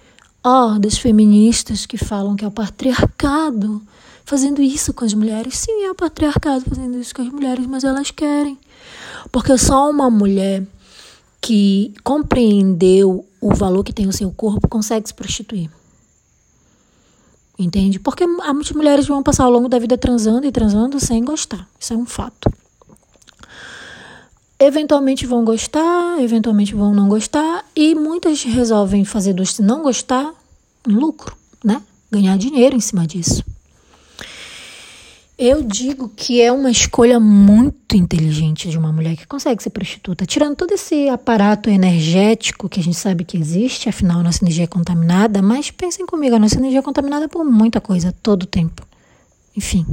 Oh, 0.44 0.76
das 0.80 0.98
feministas 0.98 1.86
que 1.86 1.96
falam 1.96 2.34
que 2.34 2.44
é 2.44 2.48
o 2.48 2.50
patriarcado 2.50 3.80
fazendo 4.24 4.60
isso 4.60 4.92
com 4.92 5.04
as 5.04 5.14
mulheres. 5.14 5.58
Sim, 5.58 5.84
é 5.84 5.90
o 5.90 5.94
patriarcado 5.94 6.64
fazendo 6.68 6.98
isso 6.98 7.14
com 7.14 7.22
as 7.22 7.28
mulheres, 7.28 7.66
mas 7.66 7.84
elas 7.84 8.10
querem. 8.10 8.58
Porque 9.30 9.56
só 9.56 9.88
uma 9.88 10.10
mulher 10.10 10.64
que 11.40 11.94
compreendeu 12.02 13.24
o 13.42 13.52
valor 13.52 13.82
que 13.82 13.92
tem 13.92 14.06
o 14.06 14.12
seu 14.12 14.30
corpo 14.30 14.68
consegue 14.68 15.08
se 15.08 15.12
prostituir. 15.12 15.68
Entende? 17.58 17.98
Porque 17.98 18.24
muitas 18.24 18.70
mulheres 18.70 19.06
vão 19.06 19.22
passar 19.22 19.44
ao 19.44 19.50
longo 19.50 19.68
da 19.68 19.80
vida 19.80 19.98
transando 19.98 20.46
e 20.46 20.52
transando 20.52 21.00
sem 21.00 21.24
gostar. 21.24 21.68
Isso 21.78 21.92
é 21.92 21.96
um 21.96 22.06
fato. 22.06 22.50
Eventualmente 24.58 25.26
vão 25.26 25.44
gostar, 25.44 26.20
eventualmente 26.20 26.72
vão 26.72 26.94
não 26.94 27.08
gostar, 27.08 27.64
e 27.74 27.96
muitas 27.96 28.44
resolvem 28.44 29.04
fazer 29.04 29.32
do 29.32 29.44
se 29.44 29.60
não 29.60 29.82
gostar 29.82 30.32
lucro, 30.86 31.36
né? 31.64 31.82
Ganhar 32.10 32.38
dinheiro 32.38 32.76
em 32.76 32.80
cima 32.80 33.04
disso. 33.06 33.44
Eu 35.38 35.62
digo 35.62 36.10
que 36.14 36.40
é 36.40 36.52
uma 36.52 36.70
escolha 36.70 37.18
muito 37.18 37.96
inteligente 37.96 38.68
de 38.68 38.76
uma 38.76 38.92
mulher 38.92 39.16
que 39.16 39.26
consegue 39.26 39.62
ser 39.62 39.70
prostituta, 39.70 40.26
tirando 40.26 40.56
todo 40.56 40.72
esse 40.72 41.08
aparato 41.08 41.70
energético 41.70 42.68
que 42.68 42.78
a 42.78 42.82
gente 42.82 42.96
sabe 42.96 43.24
que 43.24 43.38
existe, 43.38 43.88
afinal 43.88 44.20
a 44.20 44.22
nossa 44.22 44.44
energia 44.44 44.64
é 44.64 44.66
contaminada, 44.66 45.40
mas 45.40 45.70
pensem 45.70 46.06
comigo, 46.06 46.36
a 46.36 46.38
nossa 46.38 46.58
energia 46.58 46.80
é 46.80 46.82
contaminada 46.82 47.28
por 47.28 47.44
muita 47.44 47.80
coisa, 47.80 48.14
todo 48.22 48.42
o 48.42 48.46
tempo. 48.46 48.86
Enfim. 49.56 49.86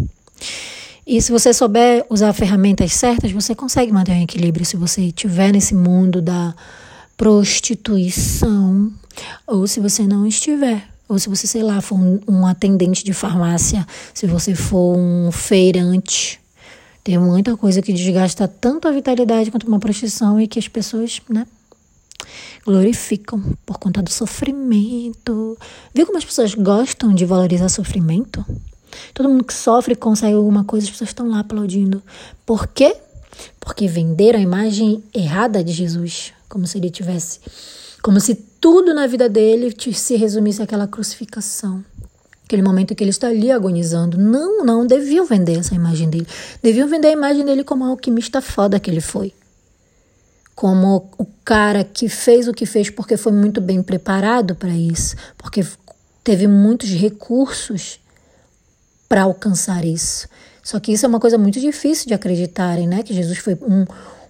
E 1.07 1.21
se 1.21 1.31
você 1.31 1.53
souber 1.53 2.05
usar 2.09 2.31
ferramentas 2.33 2.93
certas, 2.93 3.31
você 3.31 3.55
consegue 3.55 3.91
manter 3.91 4.11
um 4.11 4.21
equilíbrio 4.21 4.65
se 4.65 4.77
você 4.77 5.03
estiver 5.03 5.51
nesse 5.51 5.73
mundo 5.73 6.21
da 6.21 6.53
prostituição 7.17 8.93
ou 9.47 9.65
se 9.65 9.79
você 9.79 10.03
não 10.03 10.27
estiver. 10.27 10.87
Ou 11.09 11.17
se 11.17 11.27
você, 11.27 11.47
sei 11.47 11.63
lá, 11.63 11.81
for 11.81 11.97
um, 11.99 12.45
atendente 12.45 13.03
de 13.03 13.13
farmácia, 13.13 13.85
se 14.13 14.27
você 14.27 14.53
for 14.53 14.95
um 14.95 15.31
feirante. 15.31 16.39
Tem 17.03 17.17
muita 17.17 17.57
coisa 17.57 17.81
que 17.81 17.91
desgasta 17.91 18.47
tanto 18.47 18.87
a 18.87 18.91
vitalidade 18.91 19.49
quanto 19.49 19.67
uma 19.67 19.79
prostituição 19.79 20.39
e 20.39 20.47
que 20.47 20.59
as 20.59 20.67
pessoas, 20.67 21.19
né, 21.27 21.47
glorificam 22.63 23.41
por 23.65 23.79
conta 23.79 24.03
do 24.03 24.11
sofrimento. 24.11 25.57
Viu 25.95 26.05
como 26.05 26.19
as 26.19 26.25
pessoas 26.25 26.53
gostam 26.53 27.11
de 27.11 27.25
valorizar 27.25 27.69
sofrimento? 27.69 28.45
Todo 29.11 29.29
mundo 29.29 29.43
que 29.43 29.53
sofre 29.53 29.95
consegue 29.95 30.35
alguma 30.35 30.63
coisa, 30.63 30.85
as 30.85 30.91
pessoas 30.91 31.09
estão 31.09 31.27
lá 31.27 31.39
aplaudindo. 31.39 32.03
Por 32.45 32.67
quê? 32.67 32.95
Porque 33.59 33.87
venderam 33.87 34.37
a 34.37 34.43
imagem 34.43 35.03
errada 35.11 35.63
de 35.63 35.71
Jesus, 35.71 36.33
como 36.47 36.67
se 36.67 36.77
ele 36.77 36.91
tivesse 36.91 37.39
como 38.01 38.19
se 38.19 38.35
tudo 38.59 38.93
na 38.93 39.07
vida 39.07 39.29
dele 39.29 39.73
se 39.93 40.15
resumisse 40.15 40.61
àquela 40.61 40.87
crucificação. 40.87 41.83
Aquele 42.43 42.61
momento 42.61 42.95
que 42.95 43.03
ele 43.03 43.11
está 43.11 43.27
ali 43.27 43.51
agonizando. 43.51 44.17
Não, 44.17 44.65
não, 44.65 44.85
deviam 44.85 45.25
vender 45.25 45.59
essa 45.59 45.75
imagem 45.75 46.09
dele. 46.09 46.27
Deviam 46.63 46.87
vender 46.87 47.09
a 47.09 47.11
imagem 47.11 47.45
dele 47.45 47.63
como 47.63 47.85
a 47.85 47.89
alquimista 47.89 48.41
foda 48.41 48.79
que 48.79 48.89
ele 48.89 49.01
foi. 49.01 49.33
Como 50.55 51.09
o 51.17 51.25
cara 51.45 51.83
que 51.83 52.09
fez 52.09 52.47
o 52.47 52.53
que 52.53 52.65
fez 52.65 52.89
porque 52.89 53.15
foi 53.15 53.31
muito 53.31 53.61
bem 53.61 53.83
preparado 53.83 54.55
para 54.55 54.71
isso. 54.71 55.15
Porque 55.37 55.63
teve 56.23 56.47
muitos 56.47 56.89
recursos 56.89 57.99
para 59.07 59.21
alcançar 59.21 59.85
isso. 59.85 60.27
Só 60.63 60.79
que 60.79 60.91
isso 60.91 61.05
é 61.05 61.09
uma 61.09 61.19
coisa 61.19 61.37
muito 61.37 61.59
difícil 61.59 62.07
de 62.07 62.13
acreditarem, 62.13 62.87
né? 62.87 63.03
Que 63.03 63.13
Jesus 63.13 63.37
foi 63.37 63.53
um 63.61 63.85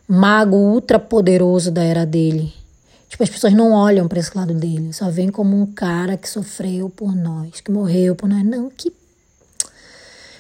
mago 0.08 0.56
ultra 0.56 1.00
poderoso 1.00 1.72
da 1.72 1.84
era 1.84 2.06
dele. 2.06 2.59
Tipo, 3.10 3.24
as 3.24 3.30
pessoas 3.30 3.54
não 3.54 3.72
olham 3.72 4.08
para 4.08 4.20
esse 4.20 4.38
lado 4.38 4.54
dele, 4.54 4.94
só 4.94 5.10
veem 5.10 5.30
como 5.30 5.60
um 5.60 5.66
cara 5.66 6.16
que 6.16 6.30
sofreu 6.30 6.90
por 6.90 7.16
nós, 7.16 7.60
que 7.60 7.72
morreu 7.72 8.16
por 8.16 8.30
nós. 8.30 8.46
Não, 8.46 8.70
que 8.70 8.94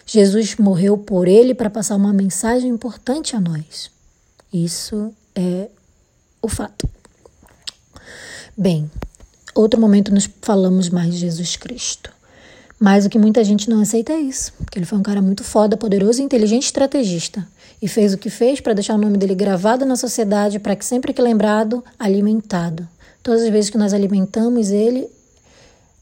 Jesus 0.05 0.55
morreu 0.55 0.95
por 0.95 1.27
ele 1.27 1.55
para 1.55 1.69
passar 1.69 1.95
uma 1.95 2.13
mensagem 2.13 2.69
importante 2.69 3.35
a 3.35 3.41
nós. 3.41 3.89
Isso 4.53 5.11
é 5.35 5.67
o 6.41 6.47
fato. 6.47 6.87
Bem, 8.55 8.89
outro 9.55 9.81
momento 9.81 10.13
nos 10.13 10.29
falamos 10.41 10.89
mais 10.89 11.13
de 11.13 11.21
Jesus 11.21 11.55
Cristo. 11.55 12.11
Mas 12.79 13.05
o 13.05 13.09
que 13.09 13.19
muita 13.19 13.43
gente 13.43 13.69
não 13.69 13.81
aceita 13.81 14.13
é 14.13 14.19
isso, 14.19 14.53
porque 14.59 14.77
ele 14.77 14.85
foi 14.85 14.97
um 14.97 15.03
cara 15.03 15.21
muito 15.21 15.43
foda, 15.43 15.75
poderoso, 15.75 16.21
inteligente, 16.21 16.65
estrategista 16.65 17.45
e 17.81 17.87
fez 17.87 18.13
o 18.13 18.17
que 18.17 18.29
fez 18.29 18.59
para 18.59 18.73
deixar 18.73 18.95
o 18.95 18.97
nome 18.97 19.17
dele 19.17 19.35
gravado 19.35 19.85
na 19.85 19.95
sociedade, 19.95 20.59
para 20.59 20.75
que 20.75 20.85
sempre 20.85 21.13
que 21.13 21.21
lembrado, 21.21 21.83
alimentado. 21.97 22.87
Todas 23.23 23.43
as 23.43 23.49
vezes 23.49 23.69
que 23.69 23.77
nós 23.77 23.93
alimentamos 23.93 24.69
ele, 24.69 25.07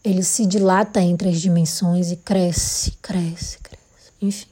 ele 0.03 0.23
se 0.23 0.45
dilata 0.45 1.01
entre 1.01 1.29
as 1.29 1.39
dimensões 1.39 2.11
e 2.11 2.15
cresce, 2.15 2.91
cresce, 3.01 3.59
cresce. 3.59 3.77
Enfim. 4.21 4.47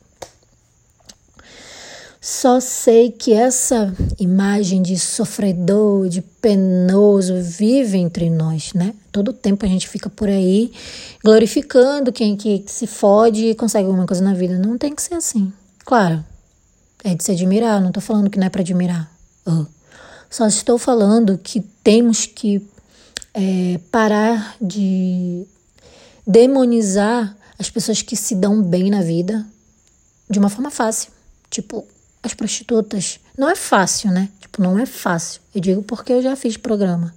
Só 2.20 2.60
sei 2.60 3.12
que 3.12 3.34
essa 3.34 3.94
imagem 4.20 4.82
de 4.82 4.98
sofredor, 4.98 6.10
de 6.10 6.24
penoso, 6.24 7.36
vive 7.40 8.00
entre 8.00 8.32
nós, 8.32 8.74
né? 8.74 8.96
Todo 9.12 9.32
tempo 9.32 9.64
a 9.64 9.70
gente 9.70 9.88
fica 9.88 10.10
por 10.10 10.28
aí 10.28 10.72
glorificando 11.24 12.12
quem 12.12 12.36
que 12.36 12.64
se 12.66 12.88
fode 12.88 13.50
e 13.50 13.56
consegue 13.56 13.86
alguma 13.86 14.08
coisa 14.08 14.24
na 14.24 14.34
vida. 14.34 14.58
Não 14.58 14.76
tem 14.76 14.96
que 14.96 15.04
ser 15.04 15.14
assim. 15.14 15.54
Claro, 15.86 16.26
é 17.06 17.14
de 17.14 17.24
se 17.24 17.32
admirar, 17.32 17.80
não 17.80 17.90
estou 17.90 18.02
falando 18.02 18.32
que 18.32 18.40
não 18.40 18.48
é 18.48 18.50
para 18.50 18.62
admirar. 18.62 19.12
Uh. 19.46 19.68
Só 20.28 20.48
estou 20.48 20.80
falando 20.80 21.38
que 21.38 21.62
temos 21.84 22.26
que 22.26 22.68
é, 23.32 23.80
parar 23.92 24.56
de 24.60 25.46
demonizar 26.26 27.38
as 27.60 27.70
pessoas 27.70 28.02
que 28.02 28.16
se 28.16 28.34
dão 28.34 28.62
bem 28.62 28.90
na 28.90 29.02
vida 29.02 29.46
de 30.28 30.40
uma 30.40 30.50
forma 30.50 30.72
fácil. 30.72 31.12
Tipo, 31.50 31.88
as 32.24 32.34
prostitutas. 32.34 33.20
Não 33.38 33.48
é 33.48 33.56
fácil, 33.56 34.10
né? 34.10 34.30
Tipo, 34.40 34.64
não 34.64 34.80
é 34.80 34.88
fácil. 34.88 35.42
Eu 35.54 35.62
digo 35.62 35.84
porque 35.84 36.12
eu 36.12 36.24
já 36.24 36.36
fiz 36.36 36.58
programa. 36.58 37.14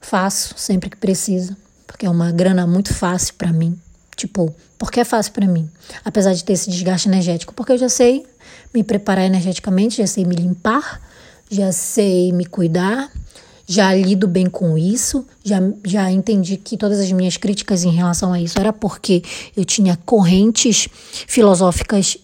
Faço 0.00 0.54
sempre 0.58 0.90
que 0.90 0.96
precisa, 0.96 1.56
porque 1.86 2.06
é 2.06 2.10
uma 2.10 2.32
grana 2.32 2.66
muito 2.66 2.92
fácil 2.92 3.34
para 3.34 3.52
mim. 3.52 3.80
Tipo, 4.16 4.52
porque 4.76 4.98
é 4.98 5.04
fácil 5.04 5.32
para 5.32 5.46
mim, 5.46 5.70
apesar 6.04 6.34
de 6.34 6.42
ter 6.42 6.54
esse 6.54 6.68
desgaste 6.68 7.08
energético, 7.08 7.54
porque 7.54 7.72
eu 7.72 7.78
já 7.78 7.88
sei 7.88 8.26
me 8.74 8.82
preparar 8.82 9.24
energeticamente, 9.24 9.98
já 9.98 10.06
sei 10.06 10.24
me 10.24 10.34
limpar, 10.34 11.00
já 11.50 11.70
sei 11.72 12.32
me 12.32 12.44
cuidar, 12.44 13.10
já 13.66 13.94
lido 13.94 14.26
bem 14.26 14.46
com 14.48 14.76
isso, 14.76 15.26
já, 15.44 15.58
já 15.84 16.10
entendi 16.10 16.56
que 16.56 16.76
todas 16.76 16.98
as 16.98 17.10
minhas 17.12 17.36
críticas 17.36 17.84
em 17.84 17.90
relação 17.90 18.32
a 18.32 18.40
isso 18.40 18.58
era 18.58 18.72
porque 18.72 19.22
eu 19.56 19.64
tinha 19.64 19.98
correntes 20.04 20.88
filosóficas 21.26 22.18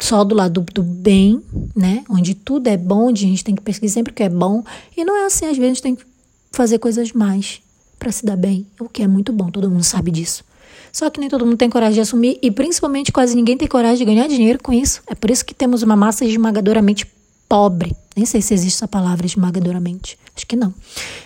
só 0.00 0.24
do 0.24 0.34
lado 0.34 0.64
do, 0.74 0.82
bem, 0.82 1.40
né? 1.76 2.04
Onde 2.08 2.34
tudo 2.34 2.66
é 2.66 2.76
bom, 2.76 3.08
onde 3.08 3.24
a 3.24 3.28
gente 3.28 3.44
tem 3.44 3.54
que 3.54 3.62
pesquisar 3.62 3.94
sempre 3.94 4.12
o 4.12 4.14
que 4.14 4.22
é 4.22 4.28
bom. 4.28 4.64
E 4.96 5.04
não 5.04 5.16
é 5.16 5.26
assim, 5.26 5.46
às 5.46 5.56
vezes 5.56 5.62
a 5.62 5.74
gente 5.74 5.82
tem 5.82 5.94
que 5.94 6.04
fazer 6.50 6.78
coisas 6.78 7.12
mais 7.12 7.60
para 7.98 8.10
se 8.10 8.26
dar 8.26 8.36
bem, 8.36 8.66
o 8.80 8.88
que 8.88 9.02
é 9.02 9.06
muito 9.06 9.32
bom, 9.32 9.48
todo 9.48 9.70
mundo 9.70 9.84
sabe 9.84 10.10
disso. 10.10 10.44
Só 10.92 11.08
que 11.08 11.18
nem 11.18 11.28
todo 11.28 11.46
mundo 11.46 11.56
tem 11.56 11.70
coragem 11.70 11.94
de 11.94 12.00
assumir 12.00 12.38
e 12.42 12.50
principalmente 12.50 13.10
quase 13.10 13.34
ninguém 13.34 13.56
tem 13.56 13.66
coragem 13.66 13.98
de 13.98 14.04
ganhar 14.04 14.28
dinheiro 14.28 14.58
com 14.62 14.72
isso. 14.72 15.00
É 15.06 15.14
por 15.14 15.30
isso 15.30 15.44
que 15.44 15.54
temos 15.54 15.82
uma 15.82 15.96
massa 15.96 16.24
esmagadoramente 16.24 17.06
pobre. 17.48 17.96
Nem 18.14 18.26
sei 18.26 18.42
se 18.42 18.52
existe 18.52 18.76
essa 18.76 18.88
palavra 18.88 19.24
esmagadoramente. 19.24 20.18
Acho 20.36 20.46
que 20.46 20.54
não. 20.54 20.74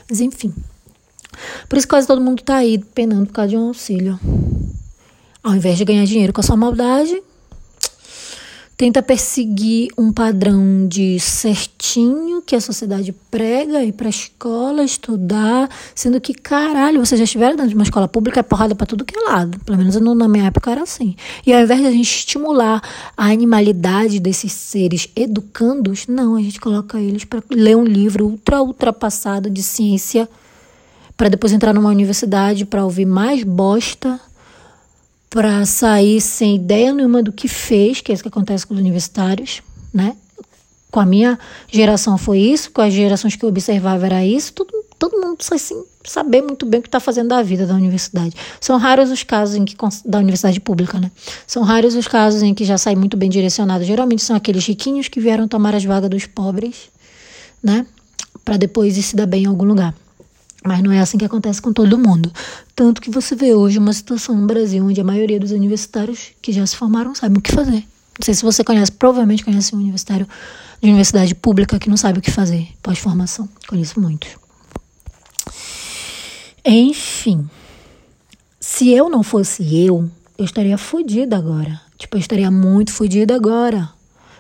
Mas 0.09 0.21
enfim. 0.21 0.55
Por 1.69 1.77
isso 1.77 1.89
quase 1.89 2.07
todo 2.07 2.21
mundo 2.21 2.43
tá 2.43 2.57
aí 2.57 2.79
penando 2.79 3.27
por 3.27 3.33
causa 3.33 3.51
de 3.51 3.57
um 3.57 3.67
auxílio. 3.67 4.19
Ao 5.43 5.55
invés 5.55 5.77
de 5.77 5.85
ganhar 5.85 6.05
dinheiro 6.05 6.33
com 6.33 6.41
a 6.41 6.45
sua 6.45 6.57
maldade, 6.57 7.21
tenta 8.77 9.03
perseguir 9.03 9.89
um 9.97 10.13
padrão 10.13 10.87
de 10.87 11.19
certinho 11.19 12.43
que 12.43 12.55
a 12.55 12.61
sociedade 12.61 13.13
prega, 13.31 13.83
ir 13.83 13.93
para 13.93 14.09
a 14.09 14.11
escola, 14.11 14.85
estudar, 14.85 15.71
sendo 15.95 16.21
que, 16.21 16.35
caralho, 16.35 17.05
vocês 17.05 17.19
já 17.19 17.25
estiveram 17.25 17.57
dentro 17.57 17.71
de 17.71 17.75
uma 17.75 17.85
escola 17.85 18.07
pública, 18.07 18.41
é 18.41 18.43
porrada 18.43 18.75
para 18.75 18.87
tudo 18.87 19.05
que 19.05 19.17
é 19.19 19.21
lado. 19.23 19.59
Pelo 19.61 19.79
menos 19.79 19.97
na 19.97 20.29
minha 20.29 20.47
época 20.47 20.71
era 20.71 20.83
assim. 20.83 21.17
E 21.47 21.55
ao 21.55 21.63
invés 21.63 21.81
de 21.81 21.87
a 21.87 21.91
gente 21.91 22.11
estimular 22.11 22.83
a 23.17 23.27
animalidade 23.27 24.21
desses 24.21 24.53
seres 24.53 25.09
educandos, 25.17 26.07
não, 26.07 26.37
a 26.37 26.43
gente 26.43 26.61
coloca 26.61 27.01
eles 27.01 27.25
para 27.25 27.43
ler 27.51 27.77
um 27.77 27.85
livro 27.85 28.27
ultra 28.27 28.61
ultrapassado 28.63 29.49
de 29.49 29.63
ciência, 29.63 30.29
para 31.17 31.31
depois 31.31 31.51
entrar 31.51 31.73
numa 31.73 31.89
universidade 31.89 32.67
para 32.67 32.85
ouvir 32.85 33.07
mais 33.07 33.43
bosta 33.43 34.21
para 35.29 35.65
sair 35.65 36.21
sem 36.21 36.57
ideia 36.57 36.93
nenhuma 36.93 37.23
do 37.23 37.33
que 37.33 37.49
fez, 37.49 38.01
que 38.01 38.13
é 38.13 38.15
isso 38.15 38.23
que 38.23 38.29
acontece 38.29 38.67
com 38.67 38.75
os 38.75 38.81
universitários, 38.81 39.63
né? 39.93 40.17
com 40.97 41.01
a 41.01 41.05
minha 41.05 41.39
geração 41.71 42.17
foi 42.17 42.39
isso, 42.39 42.71
com 42.71 42.81
as 42.81 42.91
gerações 42.91 43.37
que 43.37 43.45
eu 43.45 43.51
observava 43.51 44.07
era 44.07 44.25
isso, 44.25 44.53
tudo, 44.55 44.73
todo 44.99 45.21
mundo 45.21 45.37
assim, 45.53 45.85
saber 46.05 46.41
muito 46.41 46.65
bem 46.65 46.81
o 46.81 46.83
que 46.83 46.89
está 46.89 46.99
fazendo 46.99 47.29
da 47.29 47.43
vida 47.43 47.67
da 47.67 47.75
universidade. 47.75 48.35
São 48.59 48.79
raros 48.79 49.11
os 49.11 49.23
casos 49.23 49.57
em 49.57 49.65
que 49.67 49.77
da 50.07 50.19
universidade 50.19 50.59
pública, 50.59 50.99
né? 50.99 51.11
São 51.47 51.63
raros 51.65 51.95
os 51.95 52.09
casos 52.09 52.41
em 52.43 52.55
que 52.55 52.65
já 52.65 52.79
sai 52.79 52.95
muito 52.95 53.15
bem 53.15 53.29
direcionado. 53.29 53.85
Geralmente 53.85 54.23
são 54.23 54.35
aqueles 54.35 54.67
riquinhos 54.67 55.07
que 55.09 55.21
vieram 55.21 55.47
tomar 55.47 55.75
as 55.75 55.85
vagas 55.85 56.09
dos 56.09 56.25
pobres, 56.25 56.89
né? 57.63 57.85
Para 58.43 58.57
depois 58.57 58.97
ir 58.97 59.03
se 59.03 59.17
dar 59.17 59.27
bem 59.27 59.43
em 59.43 59.47
algum 59.47 59.67
lugar. 59.67 59.95
Mas 60.67 60.83
não 60.83 60.91
é 60.91 60.99
assim 60.99 61.17
que 61.17 61.25
acontece 61.25 61.63
com 61.63 61.73
todo 61.73 61.97
mundo. 61.97 62.33
Tanto 62.75 63.01
que 63.01 63.11
você 63.11 63.37
vê 63.37 63.55
hoje 63.55 63.79
uma 63.79 63.93
situação 63.93 64.35
no 64.37 64.47
Brasil 64.47 64.85
onde 64.85 65.01
a 65.01 65.05
maioria 65.05 65.39
dos 65.39 65.53
universitários 65.53 66.33
que 66.43 66.53
já 66.53 66.67
se 66.67 66.77
formaram 66.77 67.15
sabem 67.15 67.39
o 67.39 67.41
que 67.41 67.53
fazer. 67.53 67.85
Não 68.19 68.25
sei 68.25 68.35
se 68.35 68.43
você 68.43 68.65
conhece, 68.65 68.91
provavelmente 68.91 69.45
conhece 69.45 69.75
um 69.75 69.79
universitário 69.79 70.27
de 70.83 70.89
universidade 70.89 71.35
pública 71.35 71.79
que 71.79 71.89
não 71.89 71.97
sabe 71.97 72.19
o 72.19 72.23
que 72.23 72.31
fazer 72.31 72.69
pós-formação. 72.83 73.49
Conheço 73.69 74.01
muitos. 74.01 74.31
Enfim, 76.65 77.49
se 78.59 78.91
eu 78.91 79.09
não 79.09 79.23
fosse 79.23 79.63
eu, 79.87 80.11
eu 80.37 80.45
estaria 80.45 80.77
fodida 80.77 81.37
agora. 81.37 81.81
Tipo, 81.97 82.17
eu 82.17 82.21
estaria 82.21 82.51
muito 82.51 82.93
fodida 82.93 83.37
agora. 83.37 83.89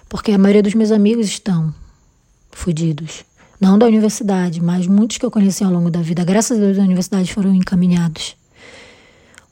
Porque 0.09 0.33
a 0.33 0.39
maioria 0.39 0.63
dos 0.63 0.75
meus 0.75 0.91
amigos 0.91 1.27
estão 1.27 1.73
fodidos. 2.51 3.25
Não 3.61 3.79
da 3.79 3.87
universidade, 3.87 4.63
mas 4.63 4.87
muitos 4.87 5.19
que 5.19 5.25
eu 5.25 5.31
conheci 5.31 5.65
ao 5.65 5.73
longo 5.73 5.91
da 5.91 6.01
vida, 6.01 6.25
graças 6.25 6.59
a 6.59 6.61
Deus, 6.61 6.77
da 6.77 6.83
universidade 6.83 7.33
foram 7.33 7.55
encaminhados. 7.55 8.37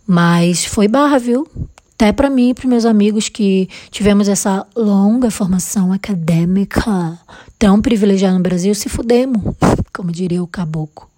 Mas 0.07 0.65
foi 0.65 0.87
barra, 0.89 1.19
viu? 1.19 1.49
Até 1.95 2.13
para 2.13 2.29
mim 2.29 2.51
e 2.51 2.55
para 2.55 2.69
meus 2.69 2.85
amigos 2.85 3.29
que 3.29 3.69
tivemos 3.91 4.29
essa 4.29 4.67
longa 4.77 5.31
formação 5.31 5.93
acadêmica 5.93 7.19
tão 7.59 7.81
privilegiada 7.81 8.37
no 8.37 8.43
Brasil, 8.43 8.75
se 8.75 8.89
fudemos, 8.89 9.41
como 9.95 10.13
diria 10.13 10.43
o 10.43 10.47
caboclo. 10.47 11.09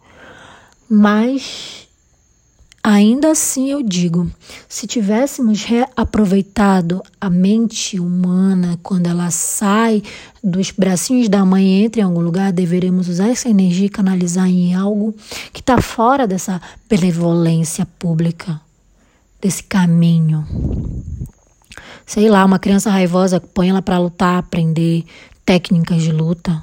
Mas 0.88 1.85
ainda 2.88 3.32
assim 3.32 3.68
eu 3.68 3.82
digo, 3.82 4.30
se 4.68 4.86
tivéssemos 4.86 5.64
reaproveitado 5.64 7.02
a 7.20 7.28
mente 7.28 7.98
humana 7.98 8.78
quando 8.80 9.08
ela 9.08 9.28
sai 9.32 10.04
dos 10.42 10.70
bracinhos 10.70 11.28
da 11.28 11.44
mãe 11.44 11.66
e 11.66 11.84
entra 11.84 12.00
em 12.00 12.04
algum 12.04 12.20
lugar, 12.20 12.52
deveremos 12.52 13.08
usar 13.08 13.28
essa 13.28 13.48
energia 13.48 13.86
e 13.86 13.90
canalizar 13.90 14.46
em 14.46 14.72
algo 14.72 15.12
que 15.52 15.58
está 15.58 15.82
fora 15.82 16.28
dessa 16.28 16.62
benevolência 16.88 17.84
pública, 17.98 18.60
desse 19.42 19.64
caminho. 19.64 20.46
Sei 22.06 22.30
lá, 22.30 22.44
uma 22.44 22.60
criança 22.60 22.88
raivosa, 22.88 23.40
põe 23.40 23.68
ela 23.68 23.82
para 23.82 23.98
lutar, 23.98 24.38
aprender 24.38 25.04
técnicas 25.44 26.04
de 26.04 26.12
luta 26.12 26.62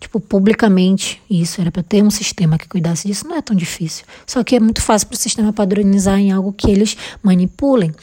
tipo, 0.00 0.18
publicamente 0.18 1.22
isso. 1.30 1.60
Era 1.60 1.70
para 1.70 1.82
ter 1.82 2.02
um 2.02 2.10
sistema 2.10 2.56
que 2.56 2.66
cuidasse 2.66 3.06
disso. 3.06 3.28
Não 3.28 3.36
é 3.36 3.42
tão 3.42 3.54
difícil. 3.54 4.04
Só 4.26 4.42
que 4.42 4.56
é 4.56 4.60
muito 4.60 4.80
fácil 4.80 5.06
para 5.06 5.14
o 5.14 5.18
sistema 5.18 5.52
padronizar 5.52 6.18
em 6.18 6.32
algo 6.32 6.52
que 6.52 6.70
eles 6.70 6.96
manipulem. 7.22 7.94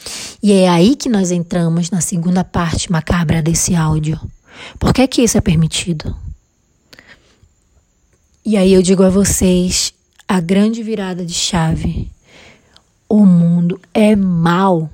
E 0.42 0.52
é 0.52 0.68
aí 0.68 0.94
que 0.94 1.08
nós 1.08 1.32
entramos 1.32 1.90
na 1.90 2.00
segunda 2.00 2.44
parte 2.44 2.90
macabra 2.90 3.42
desse 3.42 3.74
áudio. 3.74 4.18
Por 4.78 4.94
que, 4.94 5.02
é 5.02 5.06
que 5.06 5.22
isso 5.22 5.36
é 5.36 5.40
permitido? 5.40 6.16
E 8.44 8.56
aí 8.56 8.72
eu 8.72 8.80
digo 8.80 9.02
a 9.02 9.10
vocês 9.10 9.92
a 10.26 10.40
grande 10.40 10.82
virada 10.82 11.24
de 11.24 11.34
chave. 11.34 12.10
O 13.08 13.24
mundo 13.24 13.80
é 13.92 14.14
mal. 14.14 14.90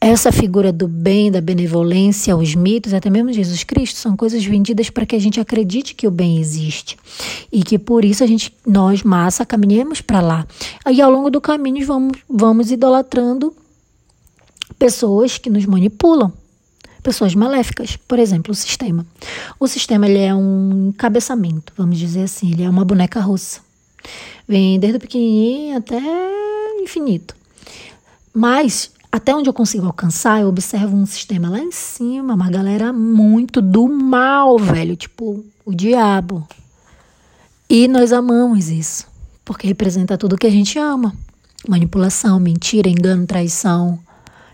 Essa 0.00 0.30
figura 0.30 0.72
do 0.72 0.86
bem, 0.86 1.28
da 1.30 1.40
benevolência, 1.40 2.36
os 2.36 2.54
mitos, 2.54 2.94
até 2.94 3.10
mesmo 3.10 3.32
Jesus 3.32 3.64
Cristo, 3.64 3.98
são 3.98 4.16
coisas 4.16 4.44
vendidas 4.44 4.90
para 4.90 5.04
que 5.04 5.16
a 5.16 5.18
gente 5.18 5.40
acredite 5.40 5.92
que 5.92 6.06
o 6.06 6.10
bem 6.10 6.38
existe 6.38 6.96
e 7.50 7.64
que 7.64 7.80
por 7.80 8.04
isso 8.04 8.22
a 8.22 8.26
gente, 8.26 8.54
nós, 8.64 9.02
massa, 9.02 9.44
caminhemos 9.44 10.00
para 10.00 10.20
lá. 10.20 10.46
Aí 10.84 11.00
ao 11.00 11.10
longo 11.10 11.30
do 11.30 11.40
caminho 11.40 11.84
vamos, 11.84 12.16
vamos 12.30 12.70
idolatrando 12.70 13.52
pessoas 14.78 15.36
que 15.36 15.50
nos 15.50 15.66
manipulam, 15.66 16.32
pessoas 17.02 17.34
maléficas, 17.34 17.96
por 17.96 18.20
exemplo, 18.20 18.52
o 18.52 18.54
sistema. 18.54 19.04
O 19.58 19.66
sistema 19.66 20.06
ele 20.06 20.20
é 20.20 20.32
um 20.32 20.92
cabeçamento, 20.96 21.72
vamos 21.76 21.98
dizer 21.98 22.22
assim, 22.22 22.52
ele 22.52 22.62
é 22.62 22.70
uma 22.70 22.84
boneca 22.84 23.18
russa. 23.18 23.60
Vem 24.46 24.78
desde 24.78 24.98
o 24.98 25.00
pequenininho 25.00 25.76
até 25.76 26.00
infinito. 26.80 27.34
Mas 28.32 28.92
até 29.10 29.34
onde 29.34 29.48
eu 29.48 29.54
consigo 29.54 29.86
alcançar, 29.86 30.40
eu 30.40 30.48
observo 30.48 30.96
um 30.96 31.06
sistema 31.06 31.48
lá 31.48 31.58
em 31.58 31.72
cima, 31.72 32.34
uma 32.34 32.50
galera 32.50 32.92
muito 32.92 33.62
do 33.62 33.88
mal, 33.88 34.58
velho, 34.58 34.96
tipo 34.96 35.44
o 35.64 35.74
diabo. 35.74 36.46
E 37.68 37.88
nós 37.88 38.12
amamos 38.12 38.68
isso, 38.68 39.06
porque 39.44 39.66
representa 39.66 40.18
tudo 40.18 40.36
que 40.36 40.46
a 40.46 40.50
gente 40.50 40.78
ama: 40.78 41.14
manipulação, 41.66 42.38
mentira, 42.38 42.88
engano, 42.88 43.26
traição, 43.26 43.98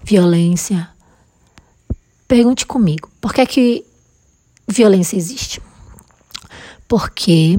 violência. 0.02 0.88
Pergunte 2.26 2.64
comigo, 2.64 3.10
por 3.20 3.34
que 3.34 3.40
é 3.40 3.46
que 3.46 3.84
violência 4.68 5.16
existe? 5.16 5.60
Porque 6.86 7.58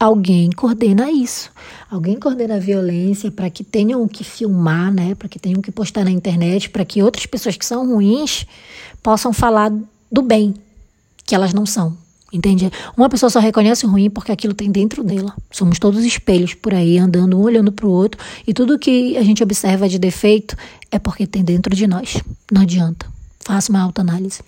alguém 0.00 0.48
coordena 0.50 1.10
isso. 1.10 1.50
Alguém 1.90 2.18
coordena 2.18 2.56
a 2.56 2.58
violência 2.58 3.30
para 3.30 3.50
que 3.50 3.62
tenham 3.62 4.02
o 4.02 4.08
que 4.08 4.24
filmar, 4.24 4.90
né? 4.90 5.14
Para 5.14 5.28
que 5.28 5.38
tenham 5.38 5.58
o 5.58 5.62
que 5.62 5.70
postar 5.70 6.04
na 6.04 6.10
internet, 6.10 6.70
para 6.70 6.86
que 6.86 7.02
outras 7.02 7.26
pessoas 7.26 7.56
que 7.56 7.66
são 7.66 7.86
ruins 7.86 8.46
possam 9.02 9.30
falar 9.30 9.70
do 10.10 10.22
bem, 10.22 10.54
que 11.26 11.34
elas 11.34 11.52
não 11.52 11.66
são. 11.66 11.96
Entende? 12.32 12.70
Uma 12.96 13.08
pessoa 13.08 13.28
só 13.28 13.40
reconhece 13.40 13.84
o 13.84 13.90
ruim 13.90 14.08
porque 14.08 14.32
aquilo 14.32 14.54
tem 14.54 14.70
dentro 14.70 15.02
dela. 15.02 15.34
Somos 15.50 15.78
todos 15.78 16.04
espelhos 16.04 16.54
por 16.54 16.72
aí, 16.72 16.96
andando 16.96 17.36
um 17.36 17.42
olhando 17.42 17.72
para 17.72 17.86
o 17.86 17.90
outro, 17.90 18.20
e 18.46 18.54
tudo 18.54 18.78
que 18.78 19.16
a 19.18 19.22
gente 19.22 19.42
observa 19.42 19.88
de 19.88 19.98
defeito 19.98 20.56
é 20.90 20.98
porque 20.98 21.26
tem 21.26 21.44
dentro 21.44 21.74
de 21.74 21.86
nós. 21.86 22.22
Não 22.50 22.62
adianta. 22.62 23.06
Faça 23.40 23.70
uma 23.70 23.80
autoanálise. 23.80 24.40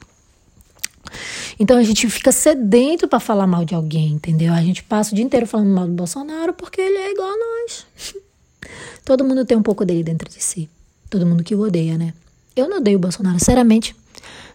Então 1.59 1.79
a 1.79 1.83
gente 1.83 2.09
fica 2.09 2.33
sedento 2.33 3.09
para 3.09 3.21
falar 3.21 3.47
mal 3.47 3.65
de 3.65 3.75
alguém, 3.75 4.13
entendeu? 4.13 4.53
A 4.53 4.63
gente 4.63 4.83
passa 4.83 5.13
o 5.13 5.15
dia 5.15 5.25
inteiro 5.25 5.47
falando 5.47 5.71
mal 5.71 5.87
do 5.87 5.93
Bolsonaro 5.93 6.53
porque 6.53 6.81
ele 6.81 6.97
é 6.97 7.13
igual 7.13 7.29
a 7.29 7.37
nós. 7.37 7.87
Todo 9.05 9.25
mundo 9.25 9.45
tem 9.45 9.57
um 9.57 9.63
pouco 9.63 9.85
dele 9.85 10.03
dentro 10.03 10.29
de 10.29 10.43
si. 10.43 10.69
Todo 11.11 11.27
mundo 11.27 11.43
que 11.43 11.55
o 11.55 11.61
odeia, 11.61 11.99
né? 11.99 12.15
Eu 12.55 12.69
não 12.69 12.79
odeio 12.79 12.97
o 12.97 13.01
Bolsonaro, 13.01 13.39
sinceramente. 13.39 13.95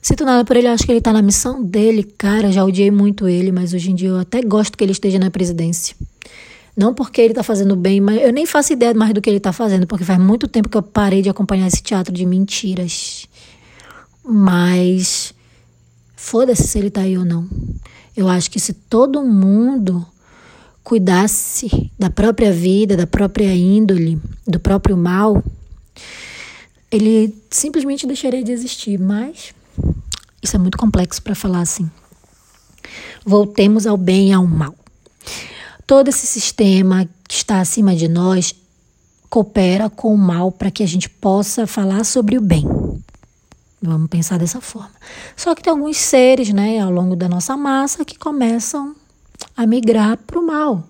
Sinto 0.02 0.24
nada 0.24 0.46
por 0.46 0.56
ele, 0.56 0.68
acho 0.68 0.86
que 0.86 0.92
ele 0.92 1.02
tá 1.02 1.12
na 1.12 1.22
missão 1.22 1.64
dele, 1.64 2.04
cara. 2.04 2.52
Já 2.52 2.64
odiei 2.64 2.92
muito 2.92 3.28
ele, 3.28 3.52
mas 3.52 3.74
hoje 3.74 3.92
em 3.92 3.96
dia 3.96 4.10
eu 4.10 4.20
até 4.20 4.42
gosto 4.42 4.78
que 4.78 4.84
ele 4.84 4.92
esteja 4.92 5.20
na 5.20 5.30
presidência. 5.30 5.96
Não 6.76 6.94
porque 6.94 7.20
ele 7.22 7.34
tá 7.34 7.42
fazendo 7.42 7.76
bem, 7.76 8.00
mas 8.00 8.22
eu 8.22 8.32
nem 8.32 8.46
faço 8.46 8.72
ideia 8.72 8.94
mais 8.94 9.12
do 9.12 9.20
que 9.20 9.30
ele 9.30 9.40
tá 9.40 9.52
fazendo, 9.52 9.88
porque 9.88 10.06
faz 10.06 10.20
muito 10.20 10.48
tempo 10.48 10.70
que 10.70 10.78
eu 10.78 10.84
parei 10.84 11.24
de 11.24 11.30
acompanhar 11.30 11.68
esse 11.68 11.82
teatro 11.82 12.14
de 12.14 12.26
mentiras. 12.26 13.28
Mas 14.24 15.34
Foda-se 16.20 16.68
se 16.68 16.80
ele 16.80 16.90
tá 16.90 17.02
aí 17.02 17.16
ou 17.16 17.24
não. 17.24 17.48
Eu 18.16 18.28
acho 18.28 18.50
que 18.50 18.60
se 18.60 18.74
todo 18.74 19.24
mundo 19.24 20.06
cuidasse 20.84 21.92
da 21.98 22.10
própria 22.10 22.52
vida, 22.52 22.98
da 22.98 23.06
própria 23.06 23.54
índole, 23.54 24.20
do 24.46 24.60
próprio 24.60 24.98
mal, 24.98 25.44
ele 26.92 27.34
simplesmente 27.52 28.08
deixaria 28.08 28.44
de 28.44 28.52
existir. 28.52 29.00
Mas 29.00 29.54
isso 30.42 30.56
é 30.56 30.60
muito 30.60 30.78
complexo 30.78 31.22
para 31.22 31.36
falar 31.36 31.62
assim. 31.62 31.90
Voltemos 33.24 33.86
ao 33.86 33.96
bem 33.96 34.30
e 34.30 34.34
ao 34.34 34.46
mal. 34.46 34.74
Todo 35.86 36.08
esse 36.08 36.26
sistema 36.26 37.08
que 37.28 37.36
está 37.36 37.62
acima 37.62 37.96
de 37.96 38.08
nós 38.08 38.56
coopera 39.30 39.88
com 39.88 40.14
o 40.14 40.18
mal 40.18 40.52
para 40.52 40.72
que 40.72 40.82
a 40.82 40.88
gente 40.88 41.10
possa 41.10 41.68
falar 41.68 42.04
sobre 42.04 42.38
o 42.38 42.42
bem. 42.42 42.66
Vamos 43.82 44.10
pensar 44.10 44.40
dessa 44.40 44.60
forma. 44.60 44.92
Só 45.36 45.54
que 45.54 45.62
tem 45.62 45.72
alguns 45.72 45.98
seres, 45.98 46.50
né, 46.52 46.80
ao 46.80 46.92
longo 46.92 47.16
da 47.16 47.30
nossa 47.30 47.56
massa 47.56 48.04
que 48.04 48.18
começam 48.18 48.96
a 49.56 49.68
migrar 49.68 50.18
para 50.18 50.40
o 50.40 50.46
mal. 50.46 50.84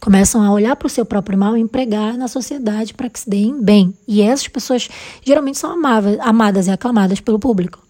Começam 0.00 0.42
a 0.44 0.52
olhar 0.52 0.76
para 0.76 0.86
o 0.86 0.90
seu 0.90 1.04
próprio 1.04 1.36
mal 1.36 1.56
e 1.56 1.60
empregar 1.60 2.16
na 2.16 2.28
sociedade 2.28 2.94
para 2.94 3.10
que 3.10 3.18
se 3.18 3.28
deem 3.28 3.60
bem. 3.60 3.92
E 4.06 4.22
essas 4.22 4.46
pessoas 4.46 4.88
geralmente 5.24 5.58
são 5.58 5.72
amáveis, 5.72 6.18
amadas 6.20 6.68
e 6.68 6.70
aclamadas 6.70 7.20
pelo 7.20 7.40
público. 7.40 7.80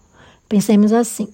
Pensemos 0.47 0.91
assim. 0.91 1.27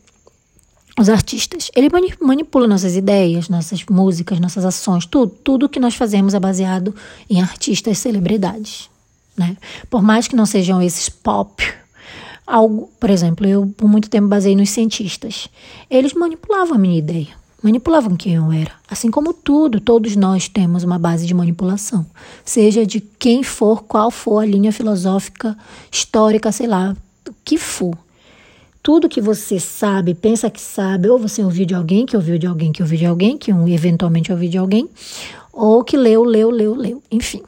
Os 1.00 1.10
artistas, 1.10 1.72
ele 1.76 1.90
manipula 2.22 2.68
nossas 2.68 2.96
ideias, 2.96 3.48
nossas 3.48 3.86
músicas, 3.90 4.40
nossas 4.40 4.66
ações, 4.66 5.06
tudo. 5.06 5.32
Tudo 5.44 5.70
que 5.70 5.80
nós 5.80 5.96
fazemos 5.96 6.34
é 6.34 6.40
baseado 6.40 6.94
em 7.30 7.42
artistas, 7.42 7.98
celebridades, 7.98 8.90
né? 9.38 9.58
Por 9.90 10.02
mais 10.02 10.28
que 10.28 10.36
não 10.36 10.46
sejam 10.46 10.82
esses 10.82 11.08
pop 11.08 11.66
algo, 12.46 12.90
por 13.00 13.10
exemplo, 13.10 13.48
eu 13.48 13.68
por 13.76 13.88
muito 13.88 14.10
tempo 14.10 14.28
basei 14.28 14.56
nos 14.56 14.70
cientistas. 14.70 15.48
Eles 15.90 16.14
manipulavam 16.14 16.76
a 16.76 16.78
minha 16.78 16.98
ideia, 16.98 17.30
manipulavam 17.62 18.16
quem 18.16 18.36
eu 18.36 18.52
era. 18.52 18.72
Assim 18.90 19.10
como 19.10 19.34
tudo, 19.34 19.80
todos 19.80 20.16
nós 20.16 20.48
temos 20.48 20.84
uma 20.84 21.00
base 21.00 21.26
de 21.26 21.34
manipulação, 21.34 22.06
seja 22.44 22.86
de 22.86 23.00
quem 23.00 23.44
for, 23.44 23.84
qual 23.84 24.12
for 24.12 24.40
a 24.40 24.46
linha 24.46 24.72
filosófica, 24.72 25.58
histórica, 25.92 26.52
sei 26.52 26.68
lá, 26.68 26.96
que 27.44 27.58
for. 27.58 27.98
tudo 28.86 29.10
que 29.10 29.20
você 29.20 29.60
sabe, 29.60 30.14
pensa 30.14 30.48
que 30.48 30.62
sabe, 30.62 31.10
ou 31.10 31.18
você 31.18 31.44
ouviu 31.44 31.66
de 31.66 31.74
alguém, 31.74 32.06
que 32.06 32.16
ouviu 32.16 32.38
de 32.38 32.46
alguém, 32.46 32.72
que 32.72 32.84
ouviu 32.84 33.00
de 33.00 33.06
alguém, 33.08 33.36
que 33.36 33.52
um, 33.52 33.68
eventualmente 33.68 34.32
ouviu 34.32 34.48
de 34.48 34.60
alguém, 34.60 34.88
ou 35.52 35.84
que 35.84 35.98
leu, 35.98 36.24
leu, 36.24 36.52
leu, 36.52 36.76
leu, 36.76 37.02
enfim. 37.12 37.42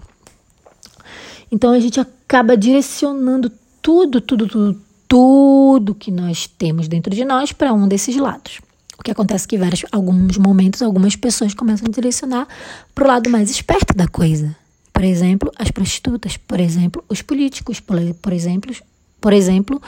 Então 1.51 1.71
a 1.71 1.79
gente 1.79 1.99
acaba 1.99 2.57
direcionando 2.57 3.51
tudo, 3.83 4.19
tudo, 4.19 4.47
tudo, 4.47 4.81
tudo 5.07 5.95
que 5.95 6.11
nós 6.11 6.47
temos 6.47 6.87
dentro 6.87 7.15
de 7.15 7.23
nós 7.23 7.51
para 7.51 7.73
um 7.73 7.87
desses 7.87 8.15
lados. 8.17 8.59
O 8.99 9.03
que 9.03 9.11
acontece 9.11 9.45
é 9.45 9.47
que 9.47 9.57
vários, 9.57 9.85
alguns 9.91 10.37
momentos, 10.37 10.81
algumas 10.81 11.15
pessoas 11.15 11.53
começam 11.53 11.87
a 11.87 11.91
direcionar 11.91 12.47
para 12.93 13.03
o 13.03 13.07
lado 13.07 13.29
mais 13.29 13.49
esperto 13.49 13.95
da 13.95 14.07
coisa. 14.07 14.55
Por 14.91 15.03
exemplo, 15.03 15.51
as 15.57 15.69
prostitutas, 15.69 16.35
por 16.37 16.59
exemplo, 16.59 17.03
os 17.07 17.21
políticos, 17.21 17.79
por, 17.79 17.97
por 18.15 18.33
exemplo, 18.33 18.75
por 19.21 19.31
exemplo, 19.31 19.81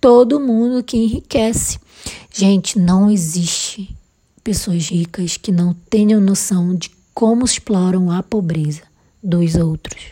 todo 0.00 0.38
mundo 0.38 0.84
que 0.84 0.96
enriquece. 0.96 1.78
Gente, 2.32 2.78
não 2.78 3.10
existe 3.10 3.94
pessoas 4.44 4.88
ricas 4.88 5.36
que 5.36 5.50
não 5.50 5.74
tenham 5.90 6.20
noção 6.20 6.74
de 6.74 6.90
como 7.12 7.44
exploram 7.44 8.10
a 8.10 8.22
pobreza 8.22 8.82
dos 9.22 9.54
outros. 9.56 10.10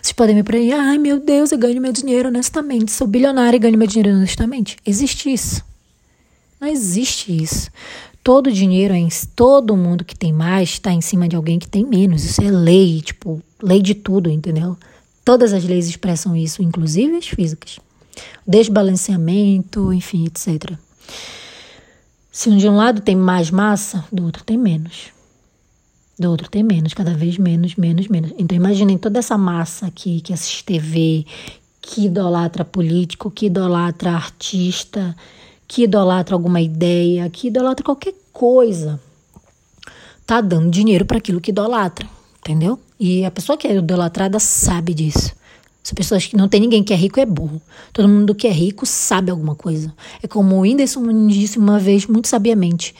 Vocês 0.00 0.12
podem 0.12 0.34
me 0.34 0.44
aí, 0.52 0.72
ai 0.72 0.98
meu 0.98 1.20
Deus, 1.20 1.52
eu 1.52 1.58
ganho 1.58 1.80
meu 1.80 1.92
dinheiro 1.92 2.28
honestamente, 2.28 2.92
sou 2.92 3.06
bilionária 3.06 3.56
e 3.56 3.60
ganho 3.60 3.78
meu 3.78 3.86
dinheiro 3.86 4.16
honestamente. 4.16 4.76
Existe 4.84 5.32
isso. 5.32 5.64
Não 6.60 6.68
existe 6.68 7.34
isso. 7.42 7.70
Todo 8.22 8.52
dinheiro, 8.52 8.94
todo 9.34 9.76
mundo 9.76 10.04
que 10.04 10.16
tem 10.16 10.32
mais 10.32 10.70
está 10.70 10.92
em 10.92 11.00
cima 11.00 11.26
de 11.26 11.36
alguém 11.36 11.58
que 11.58 11.68
tem 11.68 11.86
menos. 11.86 12.24
Isso 12.24 12.42
é 12.42 12.50
lei, 12.50 13.00
tipo, 13.00 13.42
lei 13.62 13.80
de 13.80 13.94
tudo, 13.94 14.30
entendeu? 14.30 14.76
Todas 15.24 15.52
as 15.52 15.64
leis 15.64 15.88
expressam 15.88 16.36
isso, 16.36 16.62
inclusive 16.62 17.16
as 17.16 17.28
físicas 17.28 17.78
desbalanceamento, 18.46 19.92
enfim, 19.92 20.26
etc. 20.26 20.76
Se 22.32 22.48
um 22.48 22.56
de 22.56 22.68
um 22.68 22.76
lado 22.76 23.00
tem 23.00 23.16
mais 23.16 23.50
massa, 23.50 24.04
do 24.10 24.24
outro 24.24 24.44
tem 24.44 24.56
menos. 24.56 25.12
Do 26.20 26.28
outro 26.28 26.50
tem 26.50 26.62
menos, 26.62 26.92
cada 26.92 27.14
vez 27.14 27.38
menos, 27.38 27.76
menos, 27.76 28.06
menos. 28.08 28.34
Então 28.36 28.54
imaginem 28.54 28.98
toda 28.98 29.18
essa 29.18 29.38
massa 29.38 29.86
aqui 29.86 30.20
que 30.20 30.34
assiste 30.34 30.62
TV, 30.62 31.24
que 31.80 32.04
idolatra 32.04 32.62
político, 32.62 33.30
que 33.30 33.46
idolatra 33.46 34.10
artista, 34.10 35.16
que 35.66 35.84
idolatra 35.84 36.34
alguma 36.34 36.60
ideia, 36.60 37.30
que 37.30 37.46
idolatra 37.46 37.82
qualquer 37.82 38.12
coisa. 38.34 39.00
Tá 40.26 40.42
dando 40.42 40.70
dinheiro 40.70 41.06
para 41.06 41.16
aquilo 41.16 41.40
que 41.40 41.52
idolatra, 41.52 42.06
entendeu? 42.40 42.78
E 42.98 43.24
a 43.24 43.30
pessoa 43.30 43.56
que 43.56 43.66
é 43.66 43.74
idolatrada 43.74 44.38
sabe 44.38 44.92
disso. 44.92 45.34
As 45.82 45.90
pessoas 45.90 46.26
que 46.26 46.36
não 46.36 46.50
tem 46.50 46.60
ninguém 46.60 46.84
que 46.84 46.92
é 46.92 46.96
rico 46.96 47.18
é 47.18 47.24
burro. 47.24 47.62
Todo 47.94 48.06
mundo 48.06 48.34
que 48.34 48.46
é 48.46 48.52
rico 48.52 48.84
sabe 48.84 49.30
alguma 49.30 49.54
coisa. 49.54 49.90
É 50.22 50.28
como 50.28 50.56
o 50.56 50.60
Whindersson 50.60 51.26
disse 51.28 51.58
uma 51.58 51.78
vez 51.78 52.06
muito 52.06 52.28
sabiamente: 52.28 52.94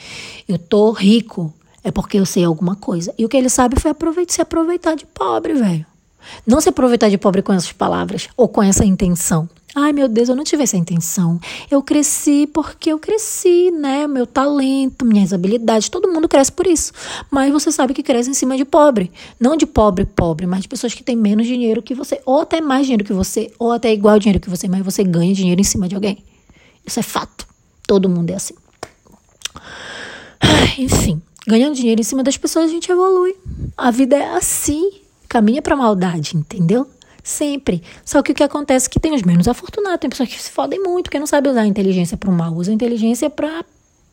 Eu 0.49 0.59
tô 0.59 0.91
rico 0.93 1.53
é 1.83 1.91
porque 1.91 2.19
eu 2.19 2.27
sei 2.27 2.45
alguma 2.45 2.77
coisa. 2.77 3.15
E 3.19 3.25
o 3.25 3.29
que 3.29 3.37
ele 3.37 3.49
sabe 3.49 3.81
foi 3.81 3.91
aproveitar, 3.91 4.33
se 4.33 4.41
aproveitar 4.41 4.95
de 4.95 5.07
pobre, 5.07 5.55
velho. 5.55 5.87
Não 6.47 6.61
se 6.61 6.69
aproveitar 6.69 7.09
de 7.09 7.19
pobre 7.19 7.43
com 7.43 7.53
essas 7.53 7.73
palavras 7.73 8.29
ou 8.37 8.49
com 8.49 8.63
essa 8.63 8.85
intenção. 8.85 9.49
Ai, 9.75 9.93
meu 9.93 10.09
Deus, 10.09 10.29
eu 10.29 10.35
não 10.35 10.43
tive 10.43 10.65
essa 10.65 10.77
intenção. 10.77 11.39
Eu 11.71 11.81
cresci 11.81 12.47
porque 12.53 12.91
eu 12.91 12.99
cresci, 12.99 13.71
né? 13.71 14.07
Meu 14.07 14.27
talento, 14.27 15.05
minhas 15.05 15.33
habilidades, 15.33 15.89
todo 15.89 16.11
mundo 16.11 16.29
cresce 16.29 16.51
por 16.51 16.67
isso. 16.67 16.93
Mas 17.31 17.53
você 17.53 17.71
sabe 17.71 17.95
que 17.95 18.03
cresce 18.03 18.29
em 18.29 18.35
cima 18.35 18.57
de 18.57 18.65
pobre. 18.65 19.13
Não 19.39 19.57
de 19.57 19.67
pobre, 19.67 20.05
pobre, 20.05 20.45
mas 20.45 20.63
de 20.63 20.69
pessoas 20.69 20.93
que 20.93 21.05
têm 21.05 21.15
menos 21.15 21.47
dinheiro 21.47 21.83
que 21.83 21.95
você, 21.95 22.21
ou 22.27 22.41
até 22.41 22.61
mais 22.61 22.83
dinheiro 22.83 23.05
que 23.05 23.13
você, 23.13 23.53
ou 23.61 23.71
até 23.71 23.93
igual 23.93 24.19
dinheiro 24.19 24.41
que 24.41 24.51
você, 24.51 24.67
mas 24.69 24.85
você 24.85 25.05
ganha 25.05 25.33
dinheiro 25.33 25.61
em 25.61 25.65
cima 25.65 25.89
de 25.89 25.95
alguém. 25.95 26.25
Isso 26.85 26.99
é 26.99 27.03
fato. 27.03 27.47
Todo 27.87 28.09
mundo 28.09 28.31
é 28.31 28.35
assim. 28.35 28.55
Enfim, 30.79 31.23
ganhando 31.47 31.75
dinheiro 31.75 32.01
em 32.01 32.05
cima 32.05 32.23
das 32.23 32.37
pessoas, 32.37 32.67
a 32.67 32.73
gente 32.73 32.91
evolui. 32.91 33.35
A 33.77 33.91
vida 33.91 34.17
é 34.17 34.37
assim. 34.37 34.91
Caminha 35.29 35.63
pra 35.63 35.77
maldade, 35.77 36.37
entendeu? 36.37 36.87
Sempre. 37.23 37.83
Só 38.05 38.23
que 38.23 38.33
o 38.33 38.35
que 38.35 38.43
acontece 38.43 38.87
é 38.87 38.91
que 38.91 39.01
tem 39.01 39.15
os 39.15 39.23
menos 39.23 39.47
afortunados, 39.47 40.01
tem 40.01 40.11
pessoas 40.11 40.29
que 40.29 40.43
se 40.43 40.51
fodem 40.51 40.83
muito, 40.83 41.05
porque 41.05 41.19
não 41.19 41.27
sabem 41.27 41.53
usar 41.53 41.63
a 41.63 41.67
inteligência 41.67 42.17
para 42.17 42.31
o 42.31 42.33
mal, 42.33 42.53
usa 42.55 42.71
a 42.71 42.75
inteligência 42.75 43.31
para 43.31 43.65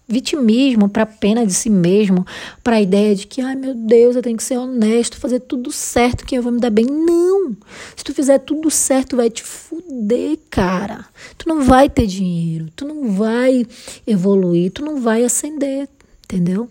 vitimismo, 0.08 0.88
para 0.88 1.06
pena 1.06 1.46
de 1.46 1.54
si 1.54 1.70
mesmo, 1.70 2.26
para 2.64 2.78
a 2.78 2.82
ideia 2.82 3.14
de 3.14 3.28
que, 3.28 3.42
ai 3.42 3.56
meu 3.56 3.74
Deus, 3.76 4.16
eu 4.16 4.22
tenho 4.22 4.38
que 4.38 4.44
ser 4.44 4.58
honesto, 4.58 5.18
fazer 5.18 5.42
tudo 5.42 5.72
certo 5.72 6.26
que 6.26 6.36
eu 6.38 6.42
vou 6.42 6.52
me 6.52 6.60
dar 6.60 6.70
bem. 6.70 6.86
Não! 6.86 7.56
Se 7.96 8.04
tu 8.04 8.14
fizer 8.14 8.40
tudo 8.40 8.72
certo, 8.72 9.18
vai 9.18 9.30
te 9.30 9.44
fuder, 9.44 10.38
cara. 10.50 11.06
Tu 11.38 11.48
não 11.48 11.62
vai 11.62 11.90
ter 11.90 12.08
dinheiro, 12.08 12.70
tu 12.76 12.86
não 12.88 13.12
vai 13.12 13.66
evoluir, 14.06 14.72
tu 14.72 14.84
não 14.84 15.02
vai 15.02 15.26
ascender, 15.26 15.90
entendeu? 16.24 16.70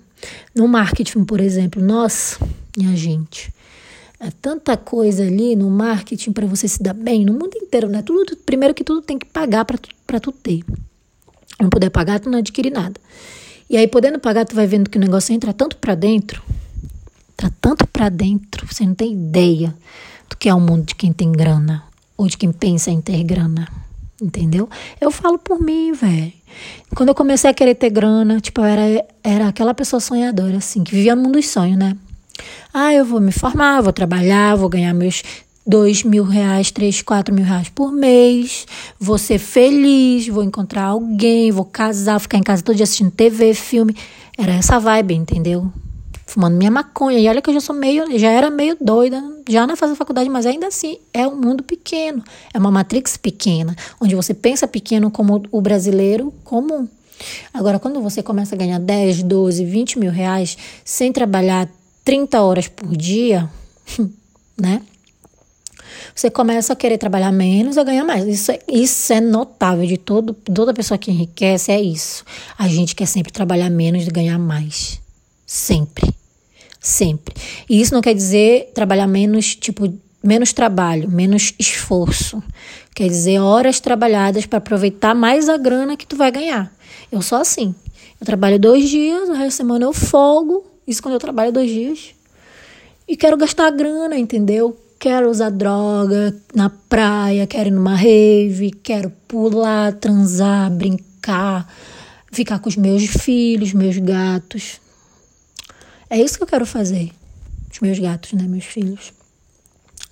No 0.55 0.67
marketing, 0.67 1.25
por 1.25 1.41
exemplo, 1.41 1.83
nós, 1.83 2.39
minha 2.77 2.97
gente, 2.97 3.53
é 4.19 4.31
tanta 4.31 4.77
coisa 4.77 5.23
ali 5.23 5.55
no 5.55 5.71
marketing 5.71 6.33
para 6.33 6.47
você 6.47 6.67
se 6.67 6.83
dar 6.83 6.95
bem, 6.95 7.25
no 7.25 7.33
mundo 7.33 7.57
inteiro, 7.57 7.89
né? 7.89 8.03
Tudo, 8.03 8.37
primeiro 8.37 8.75
que 8.75 8.83
tudo 8.83 9.03
tem 9.03 9.19
que 9.19 9.27
pagar 9.27 9.65
para 9.65 9.77
tu, 9.79 9.91
tu 10.21 10.33
ter. 10.33 10.65
Não 11.61 11.69
puder 11.69 11.91
pagar, 11.91 12.21
tu 12.21 12.31
não 12.31 12.39
adquire 12.39 12.71
nada. 12.71 12.99
E 13.69 13.77
aí, 13.77 13.87
podendo 13.87 14.19
pagar, 14.19 14.45
tu 14.45 14.55
vai 14.55 14.67
vendo 14.67 14.89
que 14.89 14.97
o 14.97 15.01
negócio 15.01 15.35
entra 15.35 15.53
tanto 15.53 15.77
para 15.77 15.95
dentro, 15.95 16.43
entra 17.33 17.53
tanto 17.61 17.87
para 17.87 18.09
dentro, 18.09 18.67
você 18.67 18.87
não 18.87 18.95
tem 18.95 19.13
ideia 19.13 19.75
do 20.31 20.37
que 20.37 20.49
é 20.49 20.55
o 20.55 20.61
mundo 20.61 20.87
de 20.87 20.95
quem 20.95 21.13
tem 21.13 21.33
grana 21.33 21.83
ou 22.17 22.27
de 22.27 22.39
quem 22.39 22.53
pensa 22.53 22.91
em 22.91 23.01
ter 23.01 23.23
grana. 23.23 23.69
Entendeu? 24.21 24.69
Eu 25.01 25.11
falo 25.11 25.39
por 25.39 25.61
mim, 25.61 25.93
velho. 25.93 26.33
Quando 26.95 27.11
eu 27.11 27.15
comecei 27.15 27.51
a 27.51 27.55
querer 27.55 27.75
ter 27.75 27.91
grana, 27.91 28.41
tipo, 28.41 28.61
eu 28.63 28.65
era, 28.65 29.07
era 29.23 29.49
aquela 29.49 29.75
pessoa 29.75 30.01
sonhadora, 30.01 30.57
assim, 30.57 30.83
que 30.83 30.95
vivia 30.95 31.15
no 31.15 31.23
mundo 31.23 31.35
dos 31.35 31.49
sonhos, 31.49 31.79
né? 31.79 31.97
Ah, 32.73 32.95
eu 32.95 33.05
vou 33.05 33.21
me 33.21 33.33
formar, 33.33 33.83
vou 33.83 33.93
trabalhar, 33.93 34.57
vou 34.57 34.69
ganhar 34.69 34.95
meus 34.95 35.23
dois 35.67 36.05
mil 36.05 36.25
reais, 36.25 36.71
três, 36.71 37.03
quatro 37.03 37.35
mil 37.35 37.45
reais 37.45 37.69
por 37.69 37.91
mês, 37.91 38.67
vou 39.01 39.19
ser 39.19 39.39
feliz, 39.39 40.29
vou 40.29 40.45
encontrar 40.45 40.85
alguém, 40.85 41.51
vou 41.51 41.65
casar, 41.65 42.21
ficar 42.21 42.39
em 42.39 42.43
casa 42.43 42.63
todo 42.63 42.77
dia 42.77 42.85
assistindo 42.85 43.11
TV, 43.11 43.53
filme. 43.53 43.95
Era 44.39 44.55
essa 44.55 44.79
vibe, 44.79 45.15
entendeu? 45.15 45.73
Fumando 46.27 46.57
minha 46.57 46.71
maconha. 46.71 47.19
E 47.19 47.29
olha 47.29 47.41
que 47.41 47.49
eu 47.49 47.55
já 47.55 47.61
sou 47.61 47.75
meio, 47.75 48.19
já 48.19 48.31
era 48.31 48.51
meio 48.51 48.77
doida, 48.81 49.23
já 49.49 49.67
na 49.67 49.77
fase 49.77 49.93
da 49.93 49.97
faculdade, 49.97 50.29
mas 50.29 50.45
ainda 50.45 50.67
assim 50.67 50.99
é 51.15 51.27
um 51.27 51.37
mundo 51.37 51.63
pequeno. 51.63 52.23
É 52.53 52.59
uma 52.59 52.71
matrix 52.71 53.17
pequena, 53.17 53.77
onde 54.01 54.15
você 54.17 54.35
pensa 54.35 54.67
pequeno 54.67 55.11
como 55.11 55.43
o 55.53 55.61
brasileiro 55.61 56.35
comum. 56.43 56.89
Agora, 57.55 57.79
quando 57.79 58.03
você 58.03 58.23
começa 58.23 58.55
a 58.55 58.59
ganhar 58.59 58.79
10, 58.79 59.23
12, 59.23 59.65
20 59.65 59.99
mil 59.99 60.11
reais 60.11 60.59
sem 60.85 61.13
trabalhar 61.13 61.69
30 62.05 62.43
horas 62.43 62.69
por 62.69 62.95
dia, 62.97 63.49
né? 64.59 64.83
Você 66.15 66.31
começa 66.31 66.73
a 66.73 66.77
querer 66.77 66.99
trabalhar 66.99 67.31
menos 67.31 67.77
e 67.77 67.85
ganhar 67.85 68.05
mais. 68.05 68.27
Isso 68.27 68.51
é, 68.51 68.59
isso 68.69 69.13
é 69.13 69.21
notável 69.21 69.87
de 69.87 69.97
todo, 69.97 70.35
toda 70.35 70.75
pessoa 70.75 70.99
que 70.99 71.11
enriquece, 71.11 71.71
é 71.71 71.81
isso. 71.81 72.25
A 72.59 72.69
gente 72.69 72.95
quer 72.95 73.07
sempre 73.07 73.33
trabalhar 73.33 73.71
menos 73.71 74.07
e 74.07 74.11
ganhar 74.11 74.39
mais. 74.39 75.01
Sempre. 75.47 76.13
Sempre. 76.81 77.35
E 77.71 77.81
isso 77.81 77.95
não 77.95 78.03
quer 78.03 78.15
dizer 78.15 78.73
trabalhar 78.75 79.07
menos, 79.07 79.55
tipo, 79.55 79.93
menos 80.23 80.53
trabalho, 80.53 81.09
menos 81.11 81.55
esforço. 81.59 82.43
Quer 82.95 83.09
dizer 83.09 83.39
horas 83.39 83.81
trabalhadas 83.81 84.45
para 84.47 84.59
aproveitar 84.59 85.15
mais 85.15 85.49
a 85.49 85.57
grana 85.57 85.97
que 85.97 86.07
tu 86.07 86.17
vai 86.17 86.31
ganhar. 86.31 86.73
Eu 87.11 87.23
sou 87.23 87.39
assim. 87.39 87.75
Eu 88.21 88.27
trabalho 88.27 88.59
dois 88.59 88.89
dias, 88.89 89.29
o 89.29 89.33
resto 89.33 89.45
da 89.45 89.51
semana 89.51 89.85
eu 89.85 89.93
folgo 89.93 90.65
isso 90.87 91.03
quando 91.03 91.15
eu 91.15 91.21
trabalho 91.21 91.53
dois 91.53 91.69
dias. 91.69 92.15
E 93.09 93.17
quero 93.17 93.37
gastar 93.37 93.71
grana, 93.71 94.17
entendeu? 94.17 94.77
Quero 94.99 95.31
usar 95.31 95.51
droga 95.51 96.35
na 96.55 96.71
praia, 96.71 97.47
quero 97.47 97.69
ir 97.69 97.73
numa 97.73 97.95
rave, 97.95 98.71
quero 98.83 99.11
pular, 99.29 99.93
transar, 99.95 100.71
brincar, 100.71 101.71
ficar 102.33 102.59
com 102.59 102.69
os 102.69 102.77
meus 102.77 103.05
filhos, 103.07 103.73
meus 103.73 103.99
gatos. 103.99 104.81
É 106.09 106.21
isso 106.21 106.37
que 106.37 106.43
eu 106.43 106.47
quero 106.47 106.67
fazer. 106.67 107.13
Os 107.73 107.81
meus 107.81 107.99
gatos, 107.99 108.33
né? 108.33 108.45
Meus 108.45 108.65
filhos. 108.65 109.13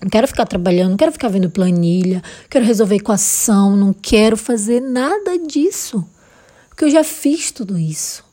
Não 0.01 0.09
quero 0.09 0.27
ficar 0.27 0.45
trabalhando, 0.45 0.91
não 0.91 0.97
quero 0.97 1.11
ficar 1.11 1.29
vendo 1.29 1.49
planilha, 1.49 2.21
quero 2.49 2.65
resolver 2.65 2.95
equação, 2.95 3.75
não 3.75 3.93
quero 3.93 4.35
fazer 4.35 4.81
nada 4.81 5.37
disso. 5.39 6.05
Porque 6.69 6.85
eu 6.85 6.91
já 6.91 7.03
fiz 7.03 7.51
tudo 7.51 7.77
isso 7.77 8.25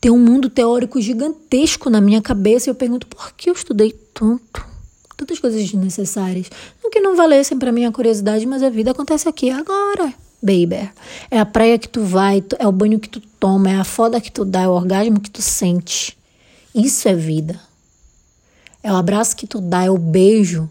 tem 0.00 0.10
um 0.10 0.18
mundo 0.18 0.48
teórico 0.48 1.00
gigantesco 1.00 1.90
na 1.90 2.00
minha 2.00 2.22
cabeça 2.22 2.68
e 2.68 2.70
eu 2.70 2.74
pergunto 2.74 3.06
por 3.06 3.32
que 3.32 3.50
eu 3.50 3.54
estudei 3.54 3.92
tanto? 4.14 4.64
Tantas 5.16 5.38
coisas 5.38 5.60
desnecessárias. 5.60 6.50
Não 6.82 6.90
que 6.90 7.00
não 7.00 7.14
valessem 7.14 7.58
para 7.58 7.70
minha 7.70 7.92
curiosidade, 7.92 8.46
mas 8.46 8.62
a 8.62 8.70
vida 8.70 8.92
acontece 8.92 9.28
aqui 9.28 9.50
agora, 9.50 10.14
baby. 10.42 10.90
É 11.30 11.38
a 11.38 11.44
praia 11.44 11.78
que 11.78 11.88
tu 11.88 12.02
vai, 12.02 12.42
é 12.58 12.66
o 12.66 12.72
banho 12.72 12.98
que 12.98 13.10
tu 13.10 13.20
toma, 13.38 13.70
é 13.70 13.76
a 13.76 13.84
foda 13.84 14.18
que 14.20 14.32
tu 14.32 14.46
dá, 14.46 14.62
é 14.62 14.68
o 14.68 14.72
orgasmo 14.72 15.20
que 15.20 15.30
tu 15.30 15.42
sente. 15.42 16.16
Isso 16.74 17.08
é 17.08 17.14
vida. 17.14 17.60
É 18.82 18.92
o 18.92 18.96
abraço 18.96 19.36
que 19.36 19.46
tu 19.46 19.60
dá, 19.60 19.84
é 19.84 19.90
o 19.90 19.98
beijo 19.98 20.70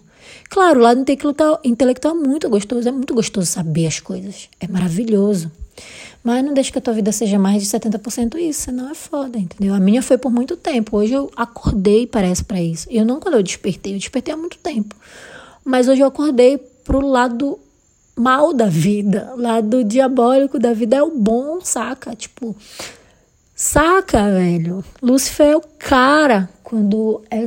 Claro, 0.50 0.80
o 0.80 0.84
lado 0.84 1.00
intelectual, 1.00 1.60
intelectual 1.64 2.16
é 2.16 2.18
muito 2.18 2.50
gostoso, 2.50 2.88
é 2.88 2.92
muito 2.92 3.14
gostoso 3.14 3.46
saber 3.46 3.86
as 3.86 4.00
coisas. 4.00 4.50
É 4.60 4.68
maravilhoso. 4.68 5.52
Mas 6.24 6.44
não 6.44 6.54
deixa 6.54 6.72
que 6.72 6.78
a 6.78 6.82
tua 6.82 6.94
vida 6.94 7.12
seja 7.12 7.38
mais 7.40 7.64
de 7.64 7.70
70% 7.70 8.36
isso, 8.36 8.64
senão 8.64 8.90
é 8.90 8.96
foda, 8.96 9.38
entendeu? 9.38 9.74
A 9.74 9.80
minha 9.80 10.02
foi 10.02 10.18
por 10.18 10.32
muito 10.32 10.58
tempo. 10.58 10.98
Hoje 10.98 11.14
eu 11.14 11.32
acordei, 11.36 12.06
parece, 12.08 12.44
para 12.44 12.62
isso. 12.62 12.88
Eu 12.90 13.06
não 13.06 13.20
quando 13.20 13.36
eu 13.36 13.44
despertei, 13.44 13.94
eu 13.94 14.00
despertei 14.00 14.34
há 14.34 14.38
muito 14.38 14.58
tempo. 14.58 14.96
Mas 15.64 15.88
hoje 15.88 16.02
eu 16.02 16.08
acordei 16.08 16.58
pro 16.58 17.00
lado 17.00 17.58
mal 18.16 18.52
da 18.52 18.66
vida, 18.66 19.34
lado 19.38 19.84
diabólico 19.84 20.60
da 20.60 20.74
vida 20.74 20.98
é 20.98 21.04
o 21.04 21.12
bom, 21.12 21.62
saca? 21.62 22.14
Tipo, 22.16 22.54
saca, 23.60 24.32
velho? 24.32 24.82
Lúcifer 25.02 25.48
é 25.48 25.58
o 25.58 25.62
cara 25.78 26.50
quando 26.64 27.22
é, 27.30 27.46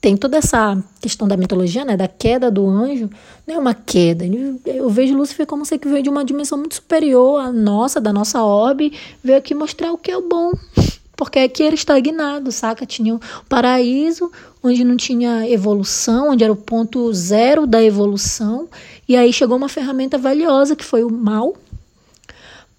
tem 0.00 0.16
toda 0.16 0.36
essa 0.36 0.76
questão 1.00 1.28
da 1.28 1.36
mitologia, 1.36 1.84
né, 1.84 1.96
da 1.96 2.08
queda 2.08 2.50
do 2.50 2.68
anjo, 2.68 3.08
não 3.46 3.54
é 3.54 3.58
uma 3.58 3.72
queda. 3.72 4.24
Eu 4.66 4.90
vejo 4.90 5.16
Lúcifer 5.16 5.46
como 5.46 5.64
ser 5.64 5.78
que 5.78 5.86
veio 5.86 6.02
de 6.02 6.10
uma 6.10 6.24
dimensão 6.24 6.58
muito 6.58 6.74
superior 6.74 7.40
à 7.40 7.52
nossa, 7.52 8.00
da 8.00 8.12
nossa 8.12 8.42
orbe, 8.42 8.92
veio 9.22 9.38
aqui 9.38 9.54
mostrar 9.54 9.92
o 9.92 9.98
que 9.98 10.10
é 10.10 10.16
o 10.16 10.28
bom. 10.28 10.50
Porque 11.14 11.38
aqui 11.38 11.62
era 11.62 11.76
estagnado, 11.76 12.50
saca? 12.50 12.84
Tinha 12.84 13.14
um 13.14 13.20
paraíso 13.48 14.32
onde 14.64 14.82
não 14.82 14.96
tinha 14.96 15.48
evolução, 15.48 16.30
onde 16.30 16.42
era 16.42 16.52
o 16.52 16.56
ponto 16.56 17.12
zero 17.12 17.68
da 17.68 17.80
evolução. 17.80 18.68
E 19.08 19.14
aí 19.14 19.32
chegou 19.32 19.56
uma 19.56 19.68
ferramenta 19.68 20.18
valiosa 20.18 20.74
que 20.74 20.84
foi 20.84 21.04
o 21.04 21.10
mal 21.10 21.54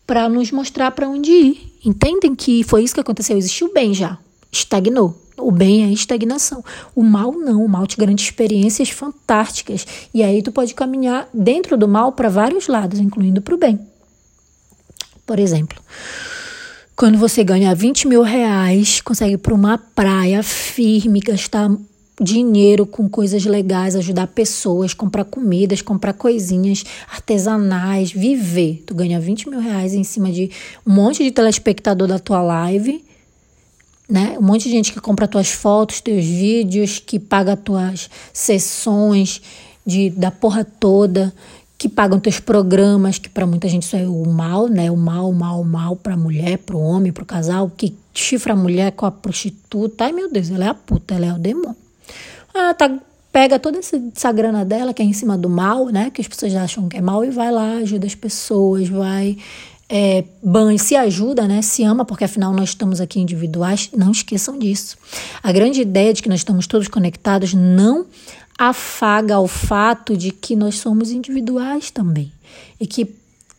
para 0.05 0.27
nos 0.27 0.51
mostrar 0.51 0.91
para 0.91 1.07
onde 1.07 1.31
ir. 1.31 1.72
Entendem 1.85 2.33
que 2.33 2.63
foi 2.63 2.83
isso 2.83 2.93
que 2.93 2.99
aconteceu? 2.99 3.37
Existiu 3.37 3.67
o 3.67 3.73
bem 3.73 3.93
já, 3.93 4.17
estagnou. 4.51 5.19
O 5.37 5.51
bem 5.51 5.83
é 5.83 5.91
estagnação. 5.91 6.63
O 6.95 7.01
mal 7.03 7.31
não. 7.31 7.65
O 7.65 7.69
mal 7.69 7.87
te 7.87 7.97
garante 7.97 8.23
experiências 8.23 8.89
fantásticas. 8.89 9.85
E 10.13 10.21
aí 10.23 10.43
tu 10.43 10.51
pode 10.51 10.73
caminhar 10.75 11.27
dentro 11.33 11.75
do 11.75 11.87
mal 11.87 12.11
para 12.11 12.29
vários 12.29 12.67
lados, 12.67 12.99
incluindo 12.99 13.41
para 13.41 13.55
o 13.55 13.57
bem. 13.57 13.79
Por 15.25 15.39
exemplo, 15.39 15.81
quando 16.95 17.17
você 17.17 17.43
ganha 17.43 17.73
20 17.73 18.07
mil 18.07 18.21
reais, 18.21 19.01
consegue 19.01 19.33
ir 19.33 19.37
para 19.37 19.53
uma 19.53 19.77
praia 19.77 20.43
firme, 20.43 21.19
gastar 21.19 21.69
dinheiro 22.21 22.85
com 22.85 23.09
coisas 23.09 23.45
legais, 23.45 23.95
ajudar 23.95 24.27
pessoas, 24.27 24.93
comprar 24.93 25.25
comidas, 25.25 25.81
comprar 25.81 26.13
coisinhas 26.13 26.83
artesanais, 27.11 28.11
viver. 28.11 28.83
Tu 28.85 28.93
ganha 28.93 29.19
20 29.19 29.49
mil 29.49 29.59
reais 29.59 29.93
em 29.93 30.03
cima 30.03 30.31
de 30.31 30.51
um 30.85 30.93
monte 30.93 31.23
de 31.23 31.31
telespectador 31.31 32.07
da 32.07 32.19
tua 32.19 32.41
live 32.41 33.03
né? 34.09 34.37
Um 34.37 34.43
monte 34.43 34.65
de 34.65 34.71
gente 34.71 34.91
que 34.91 34.99
compra 34.99 35.27
tuas 35.27 35.49
fotos, 35.49 36.01
teus 36.01 36.25
vídeos, 36.25 36.99
que 36.99 37.19
paga 37.19 37.55
tuas 37.55 38.09
sessões 38.31 39.41
de 39.85 40.09
da 40.09 40.29
porra 40.29 40.63
toda, 40.63 41.33
que 41.77 41.89
pagam 41.89 42.19
teus 42.19 42.39
programas, 42.39 43.17
que 43.17 43.29
para 43.29 43.45
muita 43.45 43.67
gente 43.67 43.83
isso 43.83 43.95
é 43.95 44.07
o 44.07 44.25
mal, 44.27 44.67
né? 44.67 44.91
O 44.91 44.97
mal, 44.97 45.29
o 45.29 45.33
mal, 45.33 45.61
o 45.61 45.65
mal 45.65 45.95
para 45.95 46.15
mulher, 46.15 46.57
para 46.59 46.75
o 46.75 46.81
homem, 46.81 47.11
para 47.11 47.23
o 47.23 47.25
casal, 47.25 47.71
que 47.75 47.95
chifra 48.13 48.53
a 48.53 48.55
mulher 48.55 48.91
com 48.91 49.05
a 49.05 49.11
prostituta. 49.11 50.05
Ai, 50.05 50.11
meu 50.11 50.31
Deus, 50.31 50.51
ela 50.51 50.65
é 50.65 50.69
a 50.69 50.73
puta, 50.73 51.15
ela 51.15 51.25
é 51.25 51.33
o 51.33 51.39
demônio. 51.39 51.82
Ah, 52.53 52.73
tá 52.73 52.99
pega 53.31 53.57
toda 53.57 53.79
essa 53.79 54.31
grana 54.31 54.63
dela, 54.63 54.93
que 54.93 55.01
é 55.01 55.05
em 55.05 55.11
cima 55.11 55.35
do 55.35 55.49
mal, 55.49 55.87
né? 55.87 56.11
Que 56.11 56.21
as 56.21 56.27
pessoas 56.27 56.55
acham 56.55 56.87
que 56.87 56.97
é 56.97 57.01
mal, 57.01 57.25
e 57.25 57.31
vai 57.31 57.51
lá, 57.51 57.77
ajuda 57.77 58.05
as 58.05 58.13
pessoas, 58.13 58.87
vai 58.87 59.37
é, 59.89 60.23
banho, 60.41 60.77
se 60.77 60.95
ajuda, 60.95 61.47
né? 61.47 61.61
Se 61.61 61.83
ama, 61.83 62.05
porque 62.05 62.23
afinal 62.23 62.53
nós 62.53 62.69
estamos 62.69 63.01
aqui 63.01 63.19
individuais. 63.19 63.89
Não 63.95 64.11
esqueçam 64.11 64.57
disso. 64.57 64.97
A 65.41 65.51
grande 65.51 65.81
ideia 65.81 66.13
de 66.13 66.21
que 66.21 66.29
nós 66.29 66.39
estamos 66.39 66.67
todos 66.67 66.87
conectados 66.87 67.53
não 67.53 68.05
afaga 68.57 69.39
o 69.39 69.47
fato 69.47 70.15
de 70.15 70.31
que 70.31 70.55
nós 70.55 70.79
somos 70.79 71.11
individuais 71.11 71.89
também. 71.89 72.31
E 72.79 72.85
que 72.85 73.15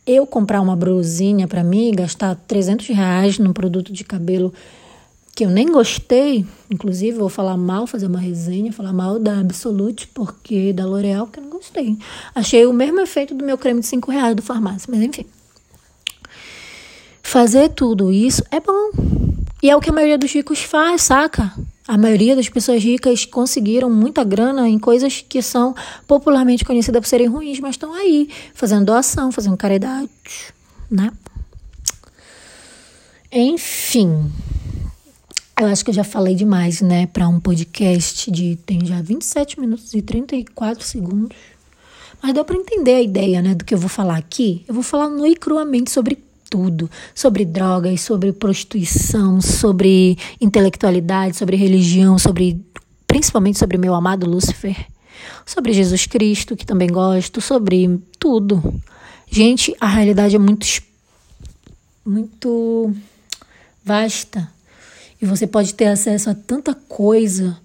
eu 0.07 0.27
comprar 0.27 0.61
uma 0.61 0.77
brusinha 0.77 1.49
para 1.49 1.65
mim, 1.65 1.93
gastar 1.93 2.37
300 2.47 2.87
reais 2.89 3.39
num 3.39 3.53
produto 3.53 3.93
de 3.93 4.05
cabelo 4.05 4.53
que 5.35 5.45
eu 5.45 5.51
nem 5.51 5.67
gostei, 5.67 6.47
inclusive 6.71 7.19
vou 7.19 7.29
falar 7.29 7.57
mal, 7.57 7.87
fazer 7.87 8.07
uma 8.07 8.21
resenha, 8.21 8.73
falar 8.73 8.93
mal 8.93 9.19
da 9.19 9.41
Absolute, 9.41 10.07
porque 10.09 10.73
da 10.73 10.87
L'Oreal, 10.87 11.27
que 11.27 11.41
eu 11.41 11.43
não 11.43 11.51
gostei. 11.51 11.99
Achei 12.35 12.65
o 12.67 12.73
mesmo 12.73 13.01
efeito 13.01 13.35
do 13.35 13.45
meu 13.45 13.59
creme 13.59 13.81
de 13.81 13.87
5 13.87 14.11
reais 14.11 14.37
do 14.37 14.43
farmácia, 14.43 14.89
mas 14.89 15.03
enfim. 15.03 15.27
Fazer 17.21 17.71
tudo 17.71 18.13
isso 18.13 18.45
é 18.51 18.61
bom. 18.61 18.93
E 19.61 19.69
é 19.69 19.75
o 19.75 19.81
que 19.81 19.91
a 19.91 19.93
maioria 19.93 20.19
dos 20.19 20.31
ricos 20.31 20.61
faz, 20.61 21.03
saca? 21.03 21.53
A 21.89 21.99
maioria 21.99 22.37
das 22.37 22.49
pessoas 22.49 22.83
ricas 22.83 23.25
conseguiram 23.25 23.91
muita 23.91 24.23
grana 24.23 24.69
em 24.69 24.79
coisas 24.79 25.25
que 25.29 25.43
são 25.43 25.75
popularmente 26.07 26.65
conhecidas 26.65 27.01
por 27.01 27.09
serem 27.09 27.27
ruins, 27.27 27.59
mas 27.59 27.71
estão 27.71 27.93
aí, 27.93 28.29
fazendo 28.55 28.85
doação, 28.85 29.33
fazendo 29.33 29.57
caridade, 29.57 30.09
né? 30.91 31.11
Enfim. 33.33 34.31
Eu 35.57 35.69
acho 35.69 35.85
que 35.85 35.91
eu 35.91 35.95
já 35.95 36.03
falei 36.03 36.35
demais, 36.35 36.81
né, 36.81 37.07
para 37.07 37.29
um 37.29 37.39
podcast 37.39 38.29
de 38.29 38.57
tem 38.67 38.85
já 38.85 39.01
27 39.01 39.61
minutos 39.61 39.95
e 39.95 40.03
34 40.03 40.85
segundos. 40.85 41.37
Mas 42.21 42.35
deu 42.35 42.45
para 42.45 42.57
entender 42.57 42.95
a 42.95 43.03
ideia, 43.03 43.41
né, 43.41 43.55
do 43.55 43.65
que 43.65 43.73
eu 43.73 43.79
vou 43.79 43.89
falar 43.89 44.17
aqui. 44.17 44.65
Eu 44.67 44.75
vou 44.75 44.83
falar 44.83 45.09
nu 45.09 45.25
e 45.25 45.37
cruamente 45.37 45.93
sobre 45.93 46.19
tudo, 46.51 46.91
sobre 47.15 47.45
drogas, 47.45 48.01
sobre 48.01 48.33
prostituição, 48.33 49.41
sobre 49.41 50.19
intelectualidade, 50.41 51.37
sobre 51.37 51.57
religião, 51.57 52.19
sobre 52.19 52.61
principalmente 53.07 53.57
sobre 53.57 53.79
meu 53.79 53.95
amado 53.95 54.29
Lúcifer, 54.29 54.87
sobre 55.47 55.73
Jesus 55.73 56.05
Cristo, 56.05 56.57
que 56.57 56.67
também 56.67 56.89
gosto, 56.89 57.41
sobre 57.41 58.01
tudo. 58.19 58.83
Gente, 59.31 59.73
a 59.81 59.87
realidade 59.87 60.35
é 60.35 60.39
muito 60.39 60.67
muito 62.05 62.93
vasta 63.85 64.53
e 65.25 65.27
você 65.27 65.47
pode 65.47 65.75
ter 65.75 65.87
acesso 65.87 66.29
a 66.29 66.35
tanta 66.35 66.75
coisa, 66.75 67.59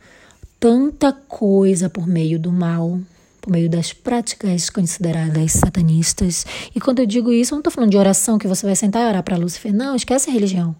tanta 0.58 1.12
coisa 1.12 1.90
por 1.90 2.08
meio 2.08 2.40
do 2.40 2.54
mal 2.54 2.98
por 3.42 3.52
meio 3.52 3.70
das 3.70 3.94
práticas 3.94 4.70
consideradas 4.70 5.54
satanistas. 5.54 6.46
E 6.76 6.80
quando 6.80 7.00
eu 7.00 7.06
digo 7.06 7.32
isso, 7.32 7.54
eu 7.54 7.56
não 7.56 7.62
estou 7.62 7.72
falando 7.72 7.92
de 7.92 7.98
oração 7.98 8.38
que 8.38 8.48
você 8.48 8.66
vai 8.66 8.76
sentar 8.76 9.02
e 9.02 9.08
orar 9.08 9.24
para 9.24 9.38
Lúcifer. 9.38 9.74
Não, 9.74 9.96
esquece 9.96 10.30
a 10.30 10.34
religião. 10.34 10.76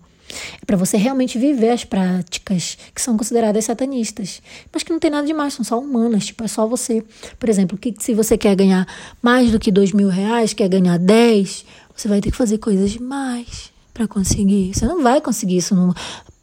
É 0.62 0.66
para 0.66 0.76
você 0.76 0.98
realmente 0.98 1.40
viver 1.40 1.70
as 1.70 1.86
práticas 1.86 2.78
que 2.94 3.02
são 3.02 3.16
consideradas 3.18 3.64
satanistas, 3.64 4.42
mas 4.74 4.84
que 4.84 4.92
não 4.92 5.00
tem 5.00 5.10
nada 5.10 5.26
de 5.26 5.34
mais, 5.34 5.54
são 5.54 5.64
só 5.64 5.80
humanas. 5.80 6.26
Tipo, 6.26 6.44
é 6.44 6.48
só 6.48 6.68
você. 6.68 7.02
Por 7.40 7.48
exemplo, 7.48 7.78
que 7.78 7.96
se 7.98 8.14
você 8.14 8.38
quer 8.38 8.56
ganhar 8.56 8.86
mais 9.22 9.52
do 9.52 9.58
que 9.58 9.72
dois 9.72 9.94
mil 9.94 10.10
reais, 10.10 10.54
quer 10.54 10.68
ganhar 10.68 11.00
dez, 11.00 11.66
você 11.96 12.08
vai 12.08 12.20
ter 12.20 12.30
que 12.30 12.38
fazer 12.38 12.58
coisas 12.58 12.92
demais 12.92 13.72
para 13.94 14.08
conseguir. 14.08 14.74
Você 14.74 14.86
não 14.86 15.04
vai 15.04 15.20
conseguir 15.20 15.58
isso 15.58 15.76
no, 15.76 15.94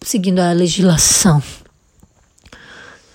seguindo 0.07 0.38
a 0.38 0.53
legislação. 0.53 1.42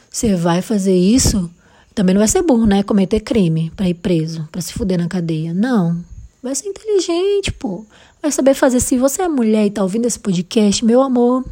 Você 0.10 0.36
vai 0.36 0.62
fazer 0.62 0.95
isso 0.95 1.49
também 1.93 2.13
não 2.13 2.19
vai 2.19 2.27
ser 2.27 2.41
burro, 2.41 2.65
né? 2.65 2.84
Cometer 2.84 3.19
crime 3.19 3.71
para 3.75 3.89
ir 3.89 3.95
preso, 3.95 4.47
para 4.51 4.62
se 4.62 4.73
fuder 4.73 4.97
na 4.97 5.08
cadeia. 5.08 5.54
Não. 5.54 6.04
Vai 6.41 6.56
ser 6.56 6.67
inteligente, 6.67 7.51
pô. 7.51 7.86
Vai 8.21 8.32
saber 8.32 8.54
fazer. 8.54 8.80
Se 8.80 8.97
você 8.97 9.23
é 9.23 9.27
mulher 9.27 9.65
e 9.65 9.69
tá 9.69 9.84
ouvindo 9.84 10.06
esse 10.06 10.17
podcast, 10.17 10.84
meu 10.86 11.01
amor, 11.01 11.45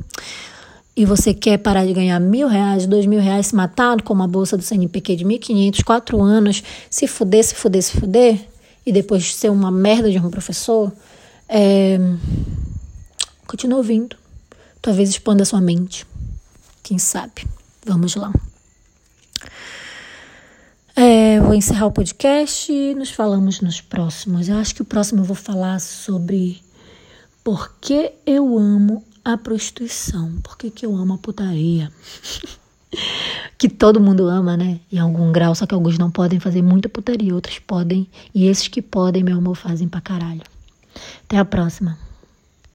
e 0.96 1.06
você 1.06 1.34
quer 1.34 1.58
parar 1.58 1.86
de 1.86 1.94
ganhar 1.94 2.20
mil 2.20 2.48
reais, 2.48 2.88
dois 2.88 3.06
mil 3.06 3.20
reais, 3.20 3.48
se 3.48 3.56
matar 3.56 4.02
com 4.02 4.14
uma 4.14 4.28
bolsa 4.28 4.56
do 4.56 4.64
CNPq 4.64 5.18
de 5.18 5.26
1.500, 5.26 5.84
quatro 5.84 6.22
anos, 6.22 6.64
se 6.90 7.06
fuder, 7.06 7.44
se 7.44 7.56
fuder, 7.56 7.84
se 7.84 8.00
fuder, 8.00 8.40
e 8.86 8.92
depois 8.92 9.36
ser 9.36 9.50
uma 9.50 9.70
merda 9.70 10.10
de 10.10 10.18
um 10.18 10.30
professor, 10.30 10.92
é... 11.48 12.00
continua 13.46 13.78
ouvindo. 13.78 14.19
Talvez 14.82 15.10
expanda 15.10 15.46
sua 15.46 15.60
mente. 15.62 16.06
Quem 16.84 16.98
sabe? 16.98 17.48
Vamos 17.86 18.16
lá. 18.16 18.32
É, 20.96 21.40
vou 21.40 21.54
encerrar 21.54 21.86
o 21.86 21.92
podcast 21.92 22.72
e 22.72 22.94
nos 22.94 23.10
falamos 23.10 23.62
nos 23.62 23.80
próximos. 23.80 24.50
Eu 24.50 24.58
acho 24.58 24.76
que 24.76 24.82
o 24.82 24.86
próximo 24.86 25.22
eu 25.22 25.26
vou 25.26 25.36
falar 25.36 25.80
sobre 25.80 26.62
por 27.44 27.74
que 27.80 28.12
eu 28.26 28.58
amo 28.58 29.04
a 29.24 29.38
prostituição, 29.38 30.36
por 30.44 30.58
que, 30.58 30.70
que 30.70 30.86
eu 30.86 30.96
amo 30.96 31.14
a 31.14 31.18
putaria. 31.18 31.92
que 33.58 33.70
todo 33.70 34.02
mundo 34.02 34.28
ama, 34.28 34.58
né? 34.58 34.80
Em 34.92 34.98
algum 34.98 35.32
grau, 35.32 35.54
só 35.56 35.66
que 35.66 35.74
alguns 35.74 35.98
não 35.98 36.10
podem 36.10 36.40
fazer 36.40 36.62
muita 36.62 36.90
putaria, 36.90 37.34
outros 37.34 37.60
podem. 37.60 38.08
E 38.34 38.48
esses 38.48 38.68
que 38.68 38.82
podem, 38.82 39.24
meu 39.24 39.38
amor, 39.38 39.56
fazem 39.56 39.88
pra 39.88 40.02
caralho. 40.02 40.42
Até 41.24 41.38
a 41.38 41.46
próxima. 41.46 41.98